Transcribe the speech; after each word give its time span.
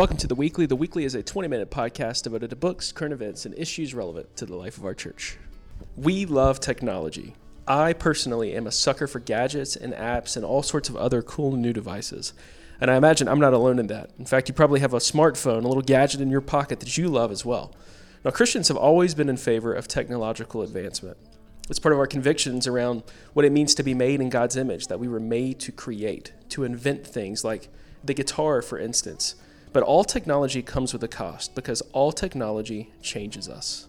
Welcome 0.00 0.16
to 0.16 0.26
The 0.26 0.34
Weekly. 0.34 0.64
The 0.64 0.76
Weekly 0.76 1.04
is 1.04 1.14
a 1.14 1.22
20 1.22 1.46
minute 1.46 1.70
podcast 1.70 2.22
devoted 2.22 2.48
to 2.48 2.56
books, 2.56 2.90
current 2.90 3.12
events, 3.12 3.44
and 3.44 3.54
issues 3.58 3.92
relevant 3.92 4.34
to 4.38 4.46
the 4.46 4.56
life 4.56 4.78
of 4.78 4.86
our 4.86 4.94
church. 4.94 5.36
We 5.94 6.24
love 6.24 6.58
technology. 6.58 7.34
I 7.68 7.92
personally 7.92 8.54
am 8.54 8.66
a 8.66 8.72
sucker 8.72 9.06
for 9.06 9.18
gadgets 9.18 9.76
and 9.76 9.92
apps 9.92 10.36
and 10.36 10.44
all 10.46 10.62
sorts 10.62 10.88
of 10.88 10.96
other 10.96 11.20
cool 11.20 11.54
new 11.54 11.74
devices. 11.74 12.32
And 12.80 12.90
I 12.90 12.96
imagine 12.96 13.28
I'm 13.28 13.40
not 13.40 13.52
alone 13.52 13.78
in 13.78 13.88
that. 13.88 14.08
In 14.18 14.24
fact, 14.24 14.48
you 14.48 14.54
probably 14.54 14.80
have 14.80 14.94
a 14.94 15.00
smartphone, 15.00 15.64
a 15.64 15.68
little 15.68 15.82
gadget 15.82 16.22
in 16.22 16.30
your 16.30 16.40
pocket 16.40 16.80
that 16.80 16.96
you 16.96 17.08
love 17.08 17.30
as 17.30 17.44
well. 17.44 17.74
Now, 18.24 18.30
Christians 18.30 18.68
have 18.68 18.78
always 18.78 19.14
been 19.14 19.28
in 19.28 19.36
favor 19.36 19.74
of 19.74 19.86
technological 19.86 20.62
advancement. 20.62 21.18
It's 21.68 21.78
part 21.78 21.92
of 21.92 21.98
our 21.98 22.06
convictions 22.06 22.66
around 22.66 23.02
what 23.34 23.44
it 23.44 23.52
means 23.52 23.74
to 23.74 23.82
be 23.82 23.92
made 23.92 24.22
in 24.22 24.30
God's 24.30 24.56
image, 24.56 24.86
that 24.86 24.98
we 24.98 25.08
were 25.08 25.20
made 25.20 25.60
to 25.60 25.72
create, 25.72 26.32
to 26.48 26.64
invent 26.64 27.06
things 27.06 27.44
like 27.44 27.68
the 28.02 28.14
guitar, 28.14 28.62
for 28.62 28.78
instance. 28.78 29.34
But 29.72 29.84
all 29.84 30.04
technology 30.04 30.62
comes 30.62 30.92
with 30.92 31.02
a 31.04 31.08
cost 31.08 31.54
because 31.54 31.80
all 31.92 32.10
technology 32.10 32.92
changes 33.02 33.48
us. 33.48 33.86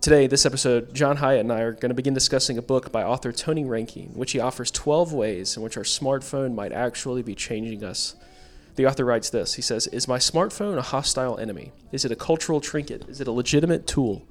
Today, 0.00 0.26
this 0.26 0.46
episode, 0.46 0.94
John 0.94 1.18
Hyatt 1.18 1.40
and 1.40 1.52
I 1.52 1.60
are 1.60 1.72
going 1.72 1.90
to 1.90 1.94
begin 1.94 2.14
discussing 2.14 2.56
a 2.56 2.62
book 2.62 2.90
by 2.90 3.02
author 3.02 3.30
Tony 3.30 3.62
Reinke, 3.62 4.08
in 4.08 4.14
which 4.14 4.32
he 4.32 4.40
offers 4.40 4.70
12 4.70 5.12
ways 5.12 5.54
in 5.54 5.62
which 5.62 5.76
our 5.76 5.82
smartphone 5.82 6.54
might 6.54 6.72
actually 6.72 7.22
be 7.22 7.34
changing 7.34 7.84
us. 7.84 8.14
The 8.76 8.86
author 8.86 9.04
writes 9.04 9.28
this 9.28 9.54
He 9.54 9.62
says, 9.62 9.86
Is 9.88 10.08
my 10.08 10.16
smartphone 10.16 10.78
a 10.78 10.82
hostile 10.82 11.38
enemy? 11.38 11.72
Is 11.92 12.06
it 12.06 12.12
a 12.12 12.16
cultural 12.16 12.62
trinket? 12.62 13.06
Is 13.06 13.20
it 13.20 13.28
a 13.28 13.32
legitimate 13.32 13.86
tool? 13.86 14.26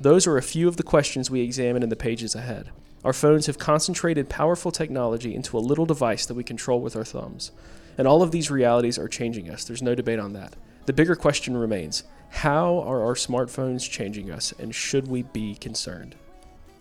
Those 0.00 0.26
are 0.26 0.38
a 0.38 0.42
few 0.42 0.66
of 0.66 0.78
the 0.78 0.82
questions 0.82 1.30
we 1.30 1.42
examine 1.42 1.82
in 1.82 1.90
the 1.90 1.96
pages 1.96 2.34
ahead. 2.34 2.70
Our 3.04 3.12
phones 3.12 3.46
have 3.46 3.58
concentrated 3.58 4.30
powerful 4.30 4.70
technology 4.70 5.34
into 5.34 5.58
a 5.58 5.60
little 5.60 5.84
device 5.86 6.24
that 6.24 6.34
we 6.34 6.42
control 6.42 6.80
with 6.80 6.96
our 6.96 7.04
thumbs. 7.04 7.52
And 7.98 8.08
all 8.08 8.22
of 8.22 8.30
these 8.30 8.50
realities 8.50 8.98
are 8.98 9.08
changing 9.08 9.50
us. 9.50 9.64
There's 9.64 9.82
no 9.82 9.94
debate 9.94 10.18
on 10.18 10.32
that. 10.32 10.54
The 10.86 10.92
bigger 10.92 11.14
question 11.14 11.56
remains 11.56 12.04
how 12.30 12.78
are 12.80 13.04
our 13.04 13.14
smartphones 13.14 13.88
changing 13.88 14.30
us, 14.30 14.52
and 14.58 14.74
should 14.74 15.06
we 15.06 15.22
be 15.22 15.54
concerned? 15.54 16.14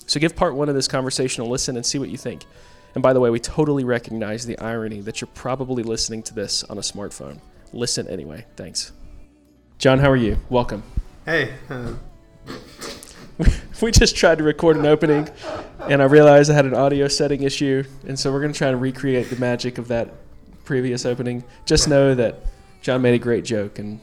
So 0.08 0.20
give 0.20 0.36
part 0.36 0.56
one 0.56 0.70
of 0.70 0.76
this 0.76 0.88
conversation 0.88 1.44
a 1.44 1.46
listen 1.46 1.76
and 1.76 1.86
see 1.86 2.00
what 2.00 2.10
you 2.10 2.18
think. 2.18 2.46
And 2.96 3.04
by 3.04 3.14
the 3.14 3.20
way, 3.20 3.30
we 3.30 3.40
totally 3.40 3.84
recognize 3.84 4.46
the 4.46 4.58
irony 4.60 5.02
that 5.02 5.22
you're 5.22 5.30
probably 5.34 5.84
listening 5.84 6.24
to 6.24 6.34
this 6.34 6.64
on 6.64 6.78
a 6.78 6.82
smartphone. 6.82 7.40
Listen 7.74 8.08
anyway. 8.08 8.46
Thanks. 8.56 8.92
John, 9.78 10.00
how 10.00 10.10
are 10.10 10.18
you? 10.18 10.38
Welcome. 10.50 10.84
Hey. 11.26 11.54
Uh, 11.70 11.94
we 13.82 13.92
just 13.92 14.16
tried 14.16 14.38
to 14.38 14.44
record 14.44 14.78
an 14.78 14.86
opening, 14.86 15.30
and 15.82 16.02
I 16.02 16.06
realized 16.06 16.50
I 16.50 16.54
had 16.54 16.66
an 16.66 16.74
audio 16.74 17.08
setting 17.08 17.44
issue, 17.44 17.84
and 18.08 18.18
so 18.20 18.32
we're 18.32 18.42
going 18.42 18.54
to 18.54 18.58
try 18.58 18.72
to 18.72 18.78
recreate 18.78 19.30
the 19.30 19.38
magic 19.38 19.78
of 19.78 19.88
that 19.90 20.10
previous 20.66 21.06
opening. 21.06 21.44
Just 21.66 21.88
know 21.88 22.16
that 22.16 22.40
John 22.82 23.02
made 23.02 23.14
a 23.14 23.20
great 23.20 23.46
joke, 23.46 23.80
and 23.80 24.00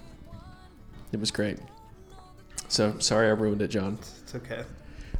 it 1.12 1.20
was 1.20 1.30
great. 1.30 1.58
So 2.68 2.98
sorry 2.98 3.28
I 3.28 3.30
ruined 3.30 3.62
it, 3.62 3.68
John. 3.68 3.98
it's 4.22 4.34
okay. 4.34 4.64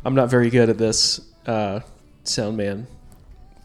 I'm 0.04 0.14
not 0.14 0.30
very 0.30 0.50
good 0.50 0.68
at 0.68 0.78
this 0.78 1.20
uh, 1.46 1.80
sound 2.24 2.56
man 2.56 2.86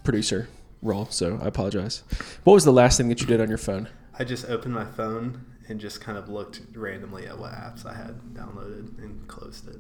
producer 0.04 0.50
role, 0.82 1.06
so 1.10 1.40
I 1.42 1.48
apologize. 1.48 2.04
What 2.44 2.54
was 2.54 2.66
the 2.66 2.74
last 2.74 2.98
thing 2.98 3.10
that 3.10 3.22
you 3.22 3.28
did 3.28 3.40
on 3.42 3.50
your 3.50 3.58
phone? 3.58 3.90
I 4.18 4.24
just 4.24 4.46
opened 4.50 4.74
my 4.74 4.86
phone 4.86 5.46
and 5.68 5.80
just 5.80 6.02
kind 6.02 6.18
of 6.18 6.30
looked 6.30 6.62
randomly 6.74 7.26
at 7.28 7.38
what 7.38 7.52
apps 7.54 7.86
I 7.86 7.96
had 7.96 8.20
downloaded 8.34 8.98
and 9.00 9.28
closed 9.28 9.68
it. 9.68 9.78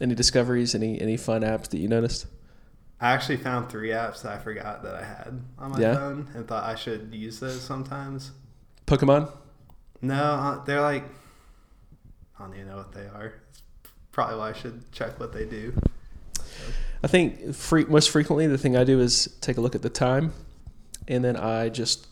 Any 0.00 0.14
discoveries? 0.14 0.74
Any 0.74 1.00
any 1.00 1.16
fun 1.16 1.42
apps 1.42 1.68
that 1.70 1.78
you 1.78 1.88
noticed? 1.88 2.26
I 3.00 3.12
actually 3.12 3.36
found 3.36 3.68
three 3.70 3.90
apps 3.90 4.22
that 4.22 4.32
I 4.32 4.38
forgot 4.38 4.82
that 4.82 4.94
I 4.94 5.04
had 5.04 5.40
on 5.58 5.70
my 5.72 5.80
Yeah? 5.80 5.94
phone 5.94 6.28
and 6.34 6.46
thought 6.48 6.64
I 6.64 6.74
should 6.74 7.14
use 7.14 7.38
those 7.38 7.60
sometimes. 7.60 8.32
Pokemon. 8.86 9.30
No, 10.02 10.14
uh, 10.14 10.64
they're 10.64 10.80
like 10.80 11.04
I 12.38 12.44
don't 12.44 12.54
even 12.54 12.68
know 12.68 12.76
what 12.76 12.92
they 12.92 13.02
are. 13.06 13.32
It's 13.50 13.62
probably 14.12 14.36
why 14.36 14.50
I 14.50 14.52
should 14.52 14.90
check 14.92 15.18
what 15.20 15.32
they 15.32 15.44
do. 15.44 15.72
I 17.02 17.06
think 17.06 17.54
fre- 17.54 17.86
most 17.88 18.10
frequently 18.10 18.46
the 18.46 18.58
thing 18.58 18.76
I 18.76 18.84
do 18.84 19.00
is 19.00 19.28
take 19.40 19.56
a 19.56 19.60
look 19.60 19.74
at 19.74 19.82
the 19.82 19.90
time, 19.90 20.32
and 21.06 21.24
then 21.24 21.36
I 21.36 21.68
just 21.68 22.06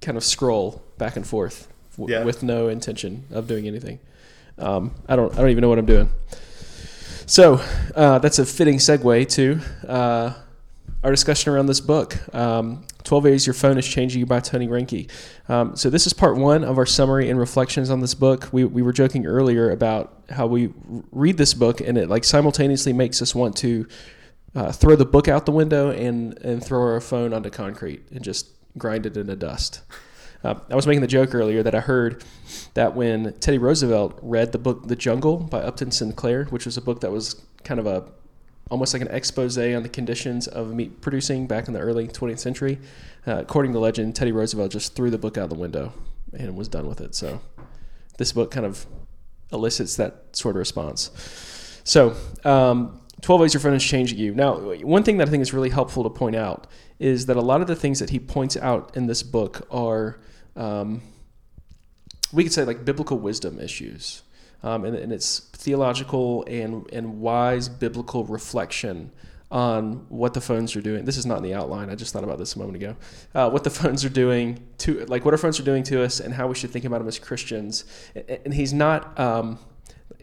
kind 0.00 0.16
of 0.16 0.24
scroll 0.24 0.82
back 0.98 1.16
and 1.16 1.26
forth 1.26 1.68
w- 1.96 2.12
Yeah. 2.14 2.24
with 2.24 2.42
no 2.42 2.68
intention 2.68 3.24
of 3.30 3.46
doing 3.48 3.66
anything. 3.66 3.98
Um, 4.58 4.94
I 5.08 5.16
don't. 5.16 5.32
I 5.34 5.36
don't 5.38 5.50
even 5.50 5.62
know 5.62 5.68
what 5.68 5.78
I'm 5.78 5.86
doing. 5.86 6.08
So 7.28 7.60
uh, 7.94 8.20
that's 8.20 8.38
a 8.38 8.46
fitting 8.46 8.78
segue 8.78 9.28
to 9.32 9.60
uh, 9.86 10.32
our 11.04 11.10
discussion 11.10 11.52
around 11.52 11.66
this 11.66 11.78
book. 11.78 12.16
Um, 12.34 12.86
12 13.04 13.24
Ways 13.24 13.46
Your 13.46 13.52
Phone 13.52 13.76
is 13.76 13.86
Changing 13.86 14.20
You 14.20 14.24
by 14.24 14.40
Tony 14.40 14.66
Reinke. 14.66 15.10
Um, 15.46 15.76
so 15.76 15.90
this 15.90 16.06
is 16.06 16.14
part 16.14 16.38
one 16.38 16.64
of 16.64 16.78
our 16.78 16.86
summary 16.86 17.28
and 17.28 17.38
reflections 17.38 17.90
on 17.90 18.00
this 18.00 18.14
book. 18.14 18.48
We, 18.50 18.64
we 18.64 18.80
were 18.80 18.94
joking 18.94 19.26
earlier 19.26 19.70
about 19.70 20.22
how 20.30 20.46
we 20.46 20.72
read 21.12 21.36
this 21.36 21.52
book 21.52 21.82
and 21.82 21.98
it 21.98 22.08
like 22.08 22.24
simultaneously 22.24 22.94
makes 22.94 23.20
us 23.20 23.34
want 23.34 23.58
to 23.58 23.86
uh, 24.54 24.72
throw 24.72 24.96
the 24.96 25.04
book 25.04 25.28
out 25.28 25.44
the 25.44 25.52
window 25.52 25.90
and, 25.90 26.38
and 26.38 26.64
throw 26.64 26.80
our 26.80 27.00
phone 27.00 27.34
onto 27.34 27.50
concrete 27.50 28.10
and 28.10 28.24
just 28.24 28.48
grind 28.78 29.04
it 29.04 29.18
into 29.18 29.36
dust. 29.36 29.82
Uh, 30.44 30.54
I 30.70 30.76
was 30.76 30.86
making 30.86 31.00
the 31.00 31.08
joke 31.08 31.34
earlier 31.34 31.62
that 31.62 31.74
I 31.74 31.80
heard 31.80 32.22
that 32.74 32.94
when 32.94 33.32
Teddy 33.40 33.58
Roosevelt 33.58 34.18
read 34.22 34.52
the 34.52 34.58
book 34.58 34.86
The 34.86 34.96
Jungle 34.96 35.38
by 35.38 35.60
Upton 35.60 35.90
Sinclair, 35.90 36.44
which 36.44 36.64
was 36.64 36.76
a 36.76 36.80
book 36.80 37.00
that 37.00 37.10
was 37.10 37.42
kind 37.64 37.80
of 37.80 37.86
a 37.86 38.04
almost 38.70 38.92
like 38.92 39.02
an 39.02 39.08
expose 39.08 39.56
on 39.56 39.82
the 39.82 39.88
conditions 39.88 40.46
of 40.46 40.74
meat 40.74 41.00
producing 41.00 41.46
back 41.46 41.68
in 41.68 41.74
the 41.74 41.80
early 41.80 42.06
20th 42.06 42.38
century. 42.38 42.78
Uh, 43.26 43.38
according 43.38 43.72
to 43.72 43.78
legend, 43.78 44.14
Teddy 44.14 44.32
Roosevelt 44.32 44.70
just 44.70 44.94
threw 44.94 45.10
the 45.10 45.18
book 45.18 45.38
out 45.38 45.48
the 45.48 45.54
window 45.54 45.92
and 46.32 46.56
was 46.56 46.68
done 46.68 46.86
with 46.86 47.00
it. 47.00 47.14
So 47.14 47.40
this 48.18 48.32
book 48.32 48.50
kind 48.50 48.66
of 48.66 48.86
elicits 49.52 49.96
that 49.96 50.24
sort 50.32 50.56
of 50.56 50.58
response. 50.58 51.10
So, 51.84 52.14
um, 52.44 53.00
12 53.20 53.40
Ways 53.40 53.54
Your 53.54 53.60
Phone 53.60 53.74
is 53.74 53.84
Changing 53.84 54.18
You. 54.18 54.34
Now, 54.34 54.54
one 54.54 55.02
thing 55.02 55.18
that 55.18 55.28
I 55.28 55.30
think 55.30 55.42
is 55.42 55.52
really 55.52 55.70
helpful 55.70 56.04
to 56.04 56.10
point 56.10 56.36
out 56.36 56.66
is 56.98 57.26
that 57.26 57.36
a 57.36 57.40
lot 57.40 57.60
of 57.60 57.66
the 57.66 57.76
things 57.76 57.98
that 57.98 58.10
he 58.10 58.18
points 58.18 58.56
out 58.56 58.96
in 58.96 59.06
this 59.06 59.22
book 59.22 59.66
are, 59.70 60.20
um, 60.56 61.02
we 62.32 62.44
could 62.44 62.52
say, 62.52 62.64
like 62.64 62.84
biblical 62.84 63.18
wisdom 63.18 63.58
issues. 63.58 64.22
Um, 64.62 64.84
and, 64.84 64.96
and 64.96 65.12
it's 65.12 65.40
theological 65.52 66.44
and, 66.46 66.88
and 66.92 67.20
wise 67.20 67.68
biblical 67.68 68.24
reflection 68.24 69.12
on 69.50 70.04
what 70.08 70.34
the 70.34 70.40
phones 70.40 70.76
are 70.76 70.80
doing. 70.80 71.04
This 71.04 71.16
is 71.16 71.24
not 71.24 71.38
in 71.38 71.44
the 71.44 71.54
outline. 71.54 71.90
I 71.90 71.94
just 71.94 72.12
thought 72.12 72.24
about 72.24 72.38
this 72.38 72.54
a 72.54 72.58
moment 72.58 72.76
ago. 72.76 72.96
Uh, 73.34 73.50
what 73.50 73.64
the 73.64 73.70
phones 73.82 74.04
are 74.04 74.10
doing 74.10 74.64
to, 74.78 75.04
like, 75.06 75.24
what 75.24 75.32
our 75.32 75.38
phones 75.38 75.58
are 75.58 75.64
doing 75.64 75.82
to 75.84 76.02
us, 76.02 76.20
and 76.20 76.34
how 76.34 76.46
we 76.46 76.54
should 76.54 76.70
think 76.70 76.84
about 76.84 76.98
them 76.98 77.08
as 77.08 77.18
Christians. 77.18 77.84
And, 78.14 78.40
and 78.46 78.54
he's 78.54 78.72
not 78.72 79.18
um, 79.18 79.58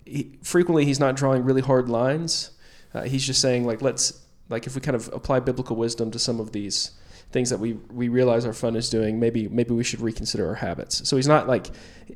he, 0.06 0.38
frequently 0.44 0.86
he's 0.86 1.00
not 1.00 1.16
drawing 1.16 1.44
really 1.44 1.62
hard 1.62 1.90
lines. 1.90 2.52
Uh, 2.96 3.04
he's 3.04 3.26
just 3.26 3.42
saying 3.42 3.66
like 3.66 3.82
let's 3.82 4.26
like 4.50 4.68
if 4.68 4.76
we 4.76 4.82
kind 4.82 4.96
of 4.96 5.10
apply 5.14 5.40
biblical 5.42 5.76
wisdom 5.76 6.12
to 6.12 6.20
some 6.20 6.40
of 6.40 6.54
these 6.54 6.92
things 7.32 7.50
that 7.50 7.60
we 7.60 7.74
we 7.92 8.08
realize 8.08 8.46
our 8.46 8.54
phone 8.54 8.76
is 8.76 8.90
doing, 8.90 9.20
maybe 9.20 9.48
maybe 9.50 9.74
we 9.74 9.84
should 9.84 10.00
reconsider 10.00 10.48
our 10.48 10.56
habits. 10.56 11.08
So 11.08 11.18
he's 11.18 11.28
not 11.28 11.48
like 11.48 11.68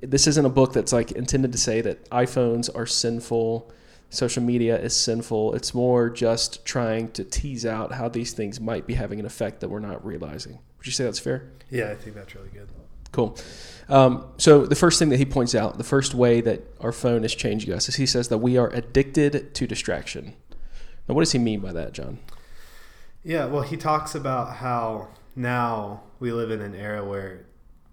this 0.01 0.27
isn't 0.27 0.45
a 0.45 0.49
book 0.49 0.71
that's 0.71 0.93
like 0.93 1.11
intended 1.11 1.51
to 1.51 1.57
say 1.57 1.81
that 1.81 2.09
iPhones 2.11 2.73
are 2.73 2.85
sinful, 2.85 3.71
social 4.09 4.41
media 4.41 4.79
is 4.79 4.95
sinful. 4.95 5.55
It's 5.55 5.73
more 5.73 6.09
just 6.09 6.65
trying 6.65 7.11
to 7.11 7.23
tease 7.25 7.65
out 7.65 7.91
how 7.91 8.07
these 8.07 8.31
things 8.31 8.61
might 8.61 8.87
be 8.87 8.93
having 8.93 9.19
an 9.19 9.25
effect 9.25 9.59
that 9.59 9.69
we're 9.69 9.79
not 9.79 10.05
realizing. 10.05 10.59
Would 10.77 10.85
you 10.85 10.93
say 10.93 11.03
that's 11.03 11.19
fair? 11.19 11.51
Yeah, 11.69 11.89
I 11.89 11.95
think 11.95 12.15
that's 12.15 12.33
really 12.35 12.49
good. 12.49 12.69
Cool. 13.11 13.35
Um, 13.89 14.27
so 14.37 14.65
the 14.65 14.75
first 14.75 14.99
thing 14.99 15.09
that 15.09 15.17
he 15.17 15.25
points 15.25 15.55
out, 15.55 15.77
the 15.77 15.83
first 15.83 16.13
way 16.13 16.41
that 16.41 16.61
our 16.79 16.91
phone 16.91 17.25
is 17.25 17.33
changing 17.33 17.73
us, 17.73 17.89
is 17.89 17.95
he 17.95 18.05
says 18.05 18.29
that 18.29 18.37
we 18.37 18.55
are 18.55 18.69
addicted 18.69 19.53
to 19.55 19.67
distraction. 19.67 20.35
Now, 21.09 21.15
what 21.15 21.21
does 21.21 21.31
he 21.31 21.39
mean 21.39 21.59
by 21.59 21.73
that, 21.73 21.91
John? 21.91 22.19
Yeah, 23.23 23.45
well, 23.45 23.63
he 23.63 23.75
talks 23.75 24.13
about 24.13 24.57
how 24.57 25.09
now 25.35 26.03
we 26.19 26.31
live 26.31 26.51
in 26.51 26.61
an 26.61 26.75
era 26.75 27.03
where 27.03 27.47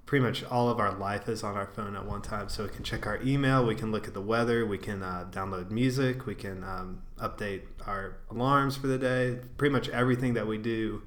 pretty 0.04 0.22
much 0.22 0.44
all 0.44 0.68
of 0.68 0.78
our 0.78 0.92
life 0.92 1.26
is 1.26 1.42
on 1.42 1.56
our 1.56 1.66
phone 1.66 1.96
at 1.96 2.04
one 2.04 2.20
time. 2.20 2.50
So 2.50 2.64
we 2.64 2.68
can 2.68 2.84
check 2.84 3.06
our 3.06 3.20
email, 3.22 3.64
we 3.64 3.74
can 3.74 3.90
look 3.90 4.06
at 4.06 4.12
the 4.12 4.20
weather, 4.20 4.66
we 4.66 4.76
can 4.76 5.02
uh, 5.02 5.26
download 5.30 5.70
music, 5.70 6.26
we 6.26 6.34
can 6.34 6.62
um, 6.62 7.02
update 7.18 7.62
our 7.86 8.18
alarms 8.30 8.76
for 8.76 8.86
the 8.86 8.98
day. 8.98 9.38
Pretty 9.56 9.72
much 9.72 9.88
everything 9.88 10.34
that 10.34 10.46
we 10.46 10.58
do 10.58 11.02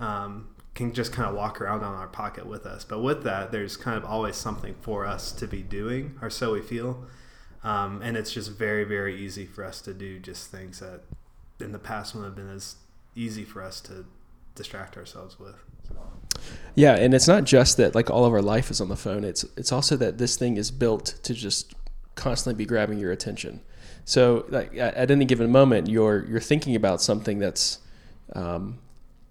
um, 0.00 0.48
can 0.74 0.94
just 0.94 1.12
kind 1.12 1.28
of 1.28 1.36
walk 1.36 1.60
around 1.60 1.84
on 1.84 1.94
our 1.94 2.08
pocket 2.08 2.46
with 2.46 2.64
us. 2.64 2.82
But 2.82 3.00
with 3.00 3.24
that, 3.24 3.52
there's 3.52 3.76
kind 3.76 3.98
of 3.98 4.06
always 4.06 4.36
something 4.36 4.74
for 4.80 5.04
us 5.06 5.30
to 5.32 5.46
be 5.46 5.62
doing, 5.62 6.18
or 6.22 6.30
so 6.30 6.54
we 6.54 6.62
feel. 6.62 7.04
Um, 7.62 8.00
and 8.02 8.16
it's 8.16 8.32
just 8.32 8.52
very, 8.52 8.84
very 8.84 9.20
easy 9.20 9.44
for 9.44 9.64
us 9.64 9.82
to 9.82 9.92
do 9.92 10.18
just 10.18 10.50
things 10.50 10.80
that 10.80 11.02
in 11.62 11.72
the 11.72 11.78
past 11.78 12.14
wouldn't 12.14 12.36
have 12.36 12.46
been 12.46 12.54
as 12.54 12.76
easy 13.14 13.44
for 13.44 13.62
us 13.62 13.80
to 13.82 14.04
distract 14.54 14.96
ourselves 14.96 15.38
with. 15.38 15.56
Yeah, 16.74 16.96
and 16.96 17.14
it's 17.14 17.28
not 17.28 17.44
just 17.44 17.76
that 17.76 17.94
like 17.94 18.10
all 18.10 18.24
of 18.24 18.32
our 18.32 18.42
life 18.42 18.70
is 18.70 18.80
on 18.80 18.88
the 18.88 18.96
phone. 18.96 19.24
It's 19.24 19.44
it's 19.56 19.72
also 19.72 19.96
that 19.96 20.18
this 20.18 20.36
thing 20.36 20.56
is 20.56 20.70
built 20.70 21.14
to 21.22 21.34
just 21.34 21.74
constantly 22.14 22.56
be 22.56 22.66
grabbing 22.66 22.98
your 22.98 23.12
attention. 23.12 23.60
So 24.04 24.46
like 24.48 24.76
at, 24.76 25.10
any 25.10 25.24
given 25.24 25.50
moment, 25.50 25.88
you're 25.88 26.24
you're 26.26 26.40
thinking 26.40 26.74
about 26.74 27.00
something 27.00 27.38
that's 27.38 27.78
um, 28.34 28.78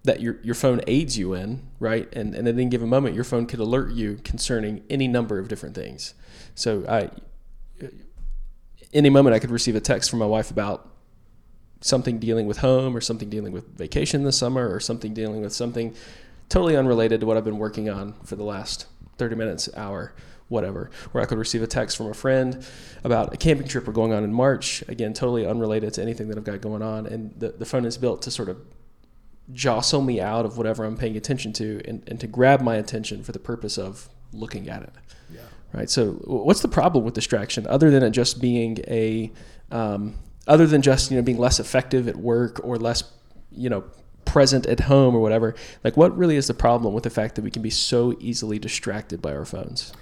that 0.03 0.21
your 0.21 0.37
your 0.43 0.55
phone 0.55 0.81
aids 0.87 1.17
you 1.17 1.33
in, 1.33 1.63
right? 1.79 2.07
And 2.13 2.35
and 2.35 2.47
at 2.47 2.53
any 2.53 2.65
given 2.65 2.89
moment, 2.89 3.15
your 3.15 3.23
phone 3.23 3.47
could 3.47 3.59
alert 3.59 3.91
you 3.91 4.19
concerning 4.23 4.83
any 4.89 5.07
number 5.07 5.39
of 5.39 5.47
different 5.47 5.75
things. 5.75 6.13
So 6.53 6.85
I, 6.87 7.09
any 8.93 9.09
moment, 9.09 9.35
I 9.35 9.39
could 9.39 9.51
receive 9.51 9.75
a 9.75 9.79
text 9.79 10.09
from 10.09 10.19
my 10.19 10.25
wife 10.25 10.51
about 10.51 10.90
something 11.81 12.19
dealing 12.19 12.45
with 12.45 12.59
home 12.59 12.95
or 12.95 13.01
something 13.01 13.29
dealing 13.29 13.51
with 13.51 13.77
vacation 13.77 14.23
this 14.23 14.37
summer 14.37 14.73
or 14.73 14.79
something 14.79 15.13
dealing 15.13 15.41
with 15.41 15.53
something 15.53 15.93
totally 16.47 16.75
unrelated 16.75 17.19
to 17.19 17.25
what 17.25 17.37
I've 17.37 17.45
been 17.45 17.57
working 17.57 17.89
on 17.89 18.13
for 18.23 18.35
the 18.35 18.43
last 18.43 18.85
30 19.17 19.35
minutes, 19.35 19.69
hour, 19.75 20.13
whatever. 20.49 20.91
where 21.11 21.23
I 21.23 21.25
could 21.25 21.37
receive 21.37 21.63
a 21.63 21.67
text 21.67 21.97
from 21.97 22.07
a 22.07 22.13
friend 22.13 22.65
about 23.03 23.33
a 23.33 23.37
camping 23.37 23.67
trip 23.67 23.87
we're 23.87 23.93
going 23.93 24.13
on 24.13 24.23
in 24.23 24.33
March, 24.33 24.83
again, 24.87 25.13
totally 25.13 25.45
unrelated 25.45 25.93
to 25.93 26.01
anything 26.01 26.27
that 26.27 26.37
I've 26.37 26.43
got 26.43 26.61
going 26.61 26.81
on. 26.81 27.07
And 27.07 27.33
the, 27.39 27.49
the 27.49 27.65
phone 27.65 27.85
is 27.85 27.97
built 27.97 28.21
to 28.23 28.31
sort 28.31 28.49
of 28.49 28.57
jostle 29.53 30.01
me 30.01 30.19
out 30.19 30.45
of 30.45 30.57
whatever 30.57 30.83
I'm 30.83 30.97
paying 30.97 31.17
attention 31.17 31.53
to 31.53 31.81
and, 31.85 32.03
and 32.07 32.19
to 32.19 32.27
grab 32.27 32.61
my 32.61 32.75
attention 32.75 33.23
for 33.23 33.31
the 33.31 33.39
purpose 33.39 33.77
of 33.77 34.09
looking 34.33 34.69
at 34.69 34.83
it. 34.83 34.93
Yeah. 35.33 35.41
Right. 35.73 35.89
So, 35.89 36.13
what's 36.25 36.61
the 36.61 36.67
problem 36.67 37.05
with 37.05 37.13
distraction 37.13 37.65
other 37.67 37.89
than 37.89 38.03
it 38.03 38.11
just 38.11 38.41
being 38.41 38.79
a, 38.87 39.31
um, 39.71 40.15
other 40.47 40.67
than 40.67 40.81
just 40.81 41.11
you 41.11 41.17
know 41.17 41.23
being 41.23 41.37
less 41.37 41.59
effective 41.59 42.07
at 42.07 42.15
work 42.15 42.59
or 42.63 42.77
less, 42.77 43.03
you 43.51 43.69
know, 43.69 43.83
present 44.25 44.65
at 44.65 44.81
home 44.81 45.15
or 45.15 45.21
whatever? 45.21 45.55
Like, 45.83 45.97
what 45.97 46.17
really 46.17 46.35
is 46.35 46.47
the 46.47 46.53
problem 46.53 46.93
with 46.93 47.03
the 47.03 47.09
fact 47.09 47.35
that 47.35 47.43
we 47.43 47.51
can 47.51 47.61
be 47.61 47.69
so 47.69 48.15
easily 48.19 48.59
distracted 48.59 49.21
by 49.21 49.33
our 49.33 49.45
phones? 49.45 49.93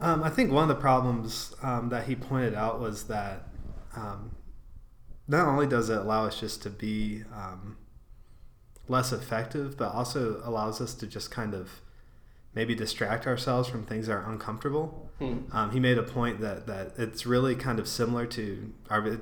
Um, 0.00 0.22
I 0.22 0.30
think 0.30 0.52
one 0.52 0.68
of 0.68 0.76
the 0.76 0.80
problems 0.80 1.54
um, 1.62 1.88
that 1.88 2.06
he 2.06 2.14
pointed 2.14 2.54
out 2.54 2.80
was 2.80 3.04
that 3.04 3.48
um, 3.96 4.34
not 5.26 5.48
only 5.48 5.66
does 5.66 5.88
it 5.88 5.98
allow 5.98 6.26
us 6.26 6.40
just 6.40 6.62
to 6.62 6.70
be 6.70 7.22
um, 7.34 7.76
less 8.88 9.12
effective, 9.12 9.76
but 9.76 9.92
also 9.92 10.40
allows 10.44 10.80
us 10.80 10.94
to 10.94 11.06
just 11.06 11.30
kind 11.30 11.54
of 11.54 11.80
maybe 12.54 12.74
distract 12.74 13.26
ourselves 13.26 13.68
from 13.68 13.84
things 13.84 14.06
that 14.06 14.12
are 14.12 14.30
uncomfortable. 14.30 15.10
Hmm. 15.18 15.38
Um, 15.52 15.70
he 15.70 15.80
made 15.80 15.98
a 15.98 16.02
point 16.02 16.40
that 16.40 16.66
that 16.66 16.92
it's 16.98 17.26
really 17.26 17.54
kind 17.54 17.78
of 17.78 17.88
similar 17.88 18.26
to 18.26 18.72
our 18.90 19.20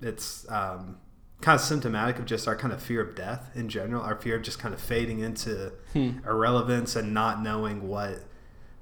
it's 0.00 0.48
um, 0.50 0.98
kind 1.40 1.56
of 1.56 1.60
symptomatic 1.60 2.18
of 2.18 2.26
just 2.26 2.46
our 2.46 2.56
kind 2.56 2.72
of 2.72 2.82
fear 2.82 3.00
of 3.00 3.14
death 3.14 3.50
in 3.54 3.68
general, 3.68 4.02
our 4.02 4.16
fear 4.16 4.36
of 4.36 4.42
just 4.42 4.58
kind 4.58 4.74
of 4.74 4.80
fading 4.80 5.20
into 5.20 5.72
hmm. 5.92 6.18
irrelevance 6.26 6.96
and 6.96 7.14
not 7.14 7.42
knowing 7.42 7.88
what 7.88 8.24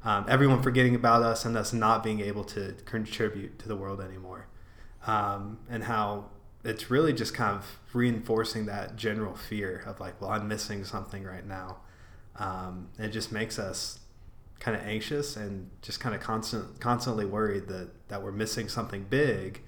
um, 0.05 0.26
everyone 0.29 0.62
forgetting 0.62 0.94
about 0.94 1.23
us 1.23 1.44
and 1.44 1.56
us 1.56 1.73
not 1.73 2.03
being 2.03 2.20
able 2.20 2.44
to 2.44 2.75
contribute 2.85 3.59
to 3.59 3.69
the 3.69 3.76
world 3.76 4.00
anymore, 4.00 4.47
um, 5.06 5.59
and 5.69 5.85
how 5.85 6.26
it's 6.65 6.91
really 6.91 7.12
just 7.12 7.35
kind 7.35 7.56
of 7.56 7.79
reinforcing 7.93 8.67
that 8.67 8.97
general 8.97 9.35
fear 9.35 9.82
of 9.87 10.00
like, 10.00 10.21
well, 10.21 10.31
I'm 10.31 10.49
missing 10.49 10.85
something 10.85 11.25
right 11.25 11.47
now. 11.47 11.79
Um, 12.37 12.88
it 12.99 13.09
just 13.09 13.32
makes 13.32 13.59
us 13.59 14.00
kind 14.61 14.76
of 14.76 14.82
anxious 14.85 15.37
and 15.37 15.71
just 15.82 16.00
kind 16.00 16.14
of 16.14 16.21
constant, 16.21 16.81
constantly 16.81 17.25
worried 17.25 17.69
that 17.69 18.09
that 18.09 18.23
we're 18.23 18.32
missing 18.32 18.69
something 18.69 19.05
big. 19.05 19.62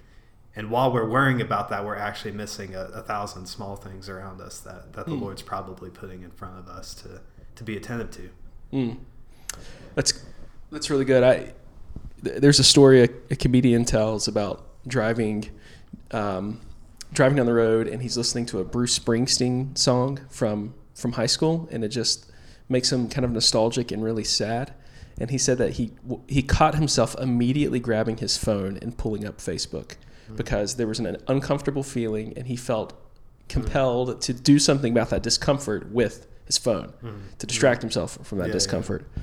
And 0.57 0.71
while 0.71 0.93
we're 0.93 1.09
worrying 1.09 1.41
about 1.41 1.69
that, 1.69 1.85
we're 1.85 1.97
actually 1.97 2.33
missing 2.33 2.75
a, 2.75 2.81
a 2.87 3.03
thousand 3.03 3.47
small 3.47 3.77
things 3.77 4.09
around 4.09 4.41
us 4.41 4.59
that, 4.61 4.93
that 4.95 5.07
the 5.07 5.13
mm. 5.13 5.21
Lord's 5.21 5.43
probably 5.43 5.91
putting 5.91 6.23
in 6.23 6.31
front 6.31 6.59
of 6.59 6.69
us 6.69 6.93
to, 6.95 7.21
to 7.55 7.65
be 7.65 7.77
attentive 7.77 8.11
to. 8.11 8.31
Mm. 8.73 8.99
That's 9.95 10.25
that's 10.71 10.91
really 10.91 11.05
good. 11.05 11.23
I 11.23 11.53
there's 12.23 12.59
a 12.59 12.65
story 12.65 13.03
a, 13.03 13.09
a 13.31 13.37
comedian 13.37 13.85
tells 13.85 14.29
about 14.29 14.67
driving 14.87 15.51
um, 16.11 16.61
driving 17.13 17.37
down 17.37 17.47
the 17.47 17.55
road 17.55 17.89
and 17.89 18.03
he's 18.03 18.17
listening 18.17 18.47
to 18.47 18.59
a 18.61 18.65
Bruce 18.65 18.99
Springsteen 18.99 19.77
song 19.77 20.21
from 20.29 20.75
from 20.95 21.13
high 21.13 21.27
school, 21.27 21.69
and 21.71 21.85
it 21.85 21.89
just 21.89 22.31
makes 22.69 22.93
him 22.93 23.09
kind 23.09 23.25
of 23.25 23.31
nostalgic 23.31 23.91
and 23.91 24.05
really 24.05 24.25
sad. 24.25 24.75
And 25.19 25.31
he 25.31 25.39
said 25.39 25.59
that 25.59 25.73
he 25.73 25.93
he 26.29 26.43
caught 26.43 26.75
himself 26.75 27.15
immediately 27.19 27.81
grabbing 27.81 28.19
his 28.19 28.37
phone 28.37 28.79
and 28.81 28.97
pulling 28.97 29.27
up 29.27 29.39
Facebook 29.39 29.97
mm-hmm. 30.31 30.37
because 30.37 30.77
there 30.77 30.87
was 30.87 30.99
an 30.99 31.17
uncomfortable 31.29 31.83
feeling, 31.83 32.33
and 32.37 32.47
he 32.47 32.57
felt 32.57 32.93
compelled 33.49 34.09
mm-hmm. 34.09 34.19
to 34.21 34.33
do 34.33 34.59
something 34.59 34.93
about 34.93 35.11
that 35.11 35.23
discomfort 35.23 35.91
with 35.91 36.27
his 36.47 36.59
phone 36.59 36.93
mm-hmm. 37.03 37.19
to 37.39 37.47
distract 37.47 37.83
himself 37.83 38.19
from 38.25 38.39
that 38.39 38.49
yeah, 38.49 38.53
discomfort. 38.53 39.07
Yeah. 39.17 39.23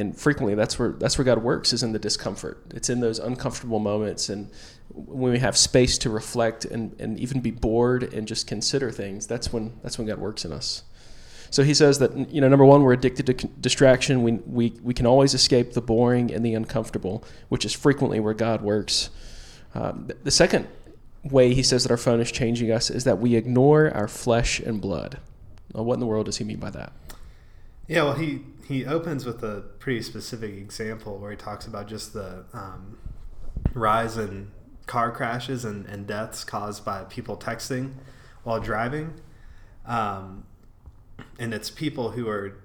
And 0.00 0.16
frequently, 0.18 0.54
that's 0.54 0.78
where 0.78 0.90
that's 0.90 1.16
where 1.16 1.24
God 1.24 1.42
works 1.42 1.72
is 1.72 1.82
in 1.82 1.92
the 1.92 1.98
discomfort. 1.98 2.62
It's 2.74 2.90
in 2.90 3.00
those 3.00 3.18
uncomfortable 3.18 3.78
moments, 3.78 4.28
and 4.28 4.50
when 4.96 5.32
we 5.32 5.38
have 5.38 5.56
space 5.56 5.98
to 5.98 6.10
reflect 6.10 6.64
and, 6.64 6.98
and 7.00 7.18
even 7.18 7.40
be 7.40 7.50
bored 7.50 8.02
and 8.14 8.26
just 8.26 8.46
consider 8.46 8.90
things. 8.90 9.26
That's 9.26 9.52
when 9.52 9.78
that's 9.82 9.98
when 9.98 10.06
God 10.06 10.18
works 10.18 10.44
in 10.44 10.52
us. 10.52 10.82
So 11.50 11.62
he 11.62 11.74
says 11.74 11.98
that 12.00 12.30
you 12.30 12.40
know 12.40 12.48
number 12.48 12.64
one 12.64 12.82
we're 12.82 12.92
addicted 12.92 13.26
to 13.26 13.46
distraction. 13.60 14.22
We 14.22 14.32
we 14.32 14.74
we 14.82 14.94
can 14.94 15.06
always 15.06 15.34
escape 15.34 15.72
the 15.72 15.80
boring 15.80 16.32
and 16.32 16.44
the 16.44 16.54
uncomfortable, 16.54 17.24
which 17.48 17.64
is 17.64 17.72
frequently 17.72 18.20
where 18.20 18.34
God 18.34 18.62
works. 18.62 19.10
Um, 19.74 20.08
the 20.22 20.30
second 20.30 20.68
way 21.24 21.54
he 21.54 21.62
says 21.62 21.82
that 21.82 21.90
our 21.90 21.96
phone 21.96 22.20
is 22.20 22.30
changing 22.30 22.70
us 22.70 22.90
is 22.90 23.04
that 23.04 23.18
we 23.18 23.34
ignore 23.34 23.90
our 23.90 24.08
flesh 24.08 24.60
and 24.60 24.80
blood. 24.80 25.18
Well, 25.72 25.84
what 25.84 25.94
in 25.94 26.00
the 26.00 26.06
world 26.06 26.26
does 26.26 26.38
he 26.38 26.44
mean 26.44 26.58
by 26.58 26.70
that? 26.70 26.92
Yeah, 27.88 28.04
well, 28.04 28.14
he 28.14 28.40
he 28.66 28.84
opens 28.84 29.24
with 29.24 29.42
a 29.44 29.62
pretty 29.78 30.02
specific 30.02 30.54
example 30.54 31.18
where 31.18 31.30
he 31.30 31.36
talks 31.36 31.66
about 31.66 31.86
just 31.86 32.12
the 32.12 32.44
um, 32.52 32.98
rise 33.74 34.16
in 34.16 34.50
car 34.86 35.10
crashes 35.10 35.64
and, 35.64 35.86
and 35.86 36.06
deaths 36.06 36.44
caused 36.44 36.84
by 36.84 37.04
people 37.04 37.36
texting 37.36 37.92
while 38.42 38.60
driving. 38.60 39.14
Um, 39.84 40.46
and 41.38 41.54
it's 41.54 41.70
people 41.70 42.10
who 42.10 42.28
are, 42.28 42.56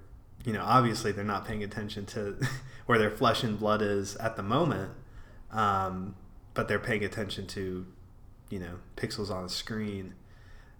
you 0.44 0.52
know, 0.52 0.62
obviously 0.64 1.12
they're 1.12 1.24
not 1.24 1.46
paying 1.46 1.62
attention 1.62 2.06
to 2.06 2.36
where 2.86 2.98
their 2.98 3.10
flesh 3.10 3.44
and 3.44 3.58
blood 3.58 3.82
is 3.82 4.16
at 4.16 4.36
the 4.36 4.42
moment, 4.42 4.90
um, 5.52 6.14
but 6.54 6.68
they're 6.68 6.78
paying 6.78 7.04
attention 7.04 7.46
to, 7.48 7.86
you 8.50 8.58
know, 8.58 8.76
pixels 8.96 9.30
on 9.30 9.44
a 9.44 9.48
screen. 9.48 10.14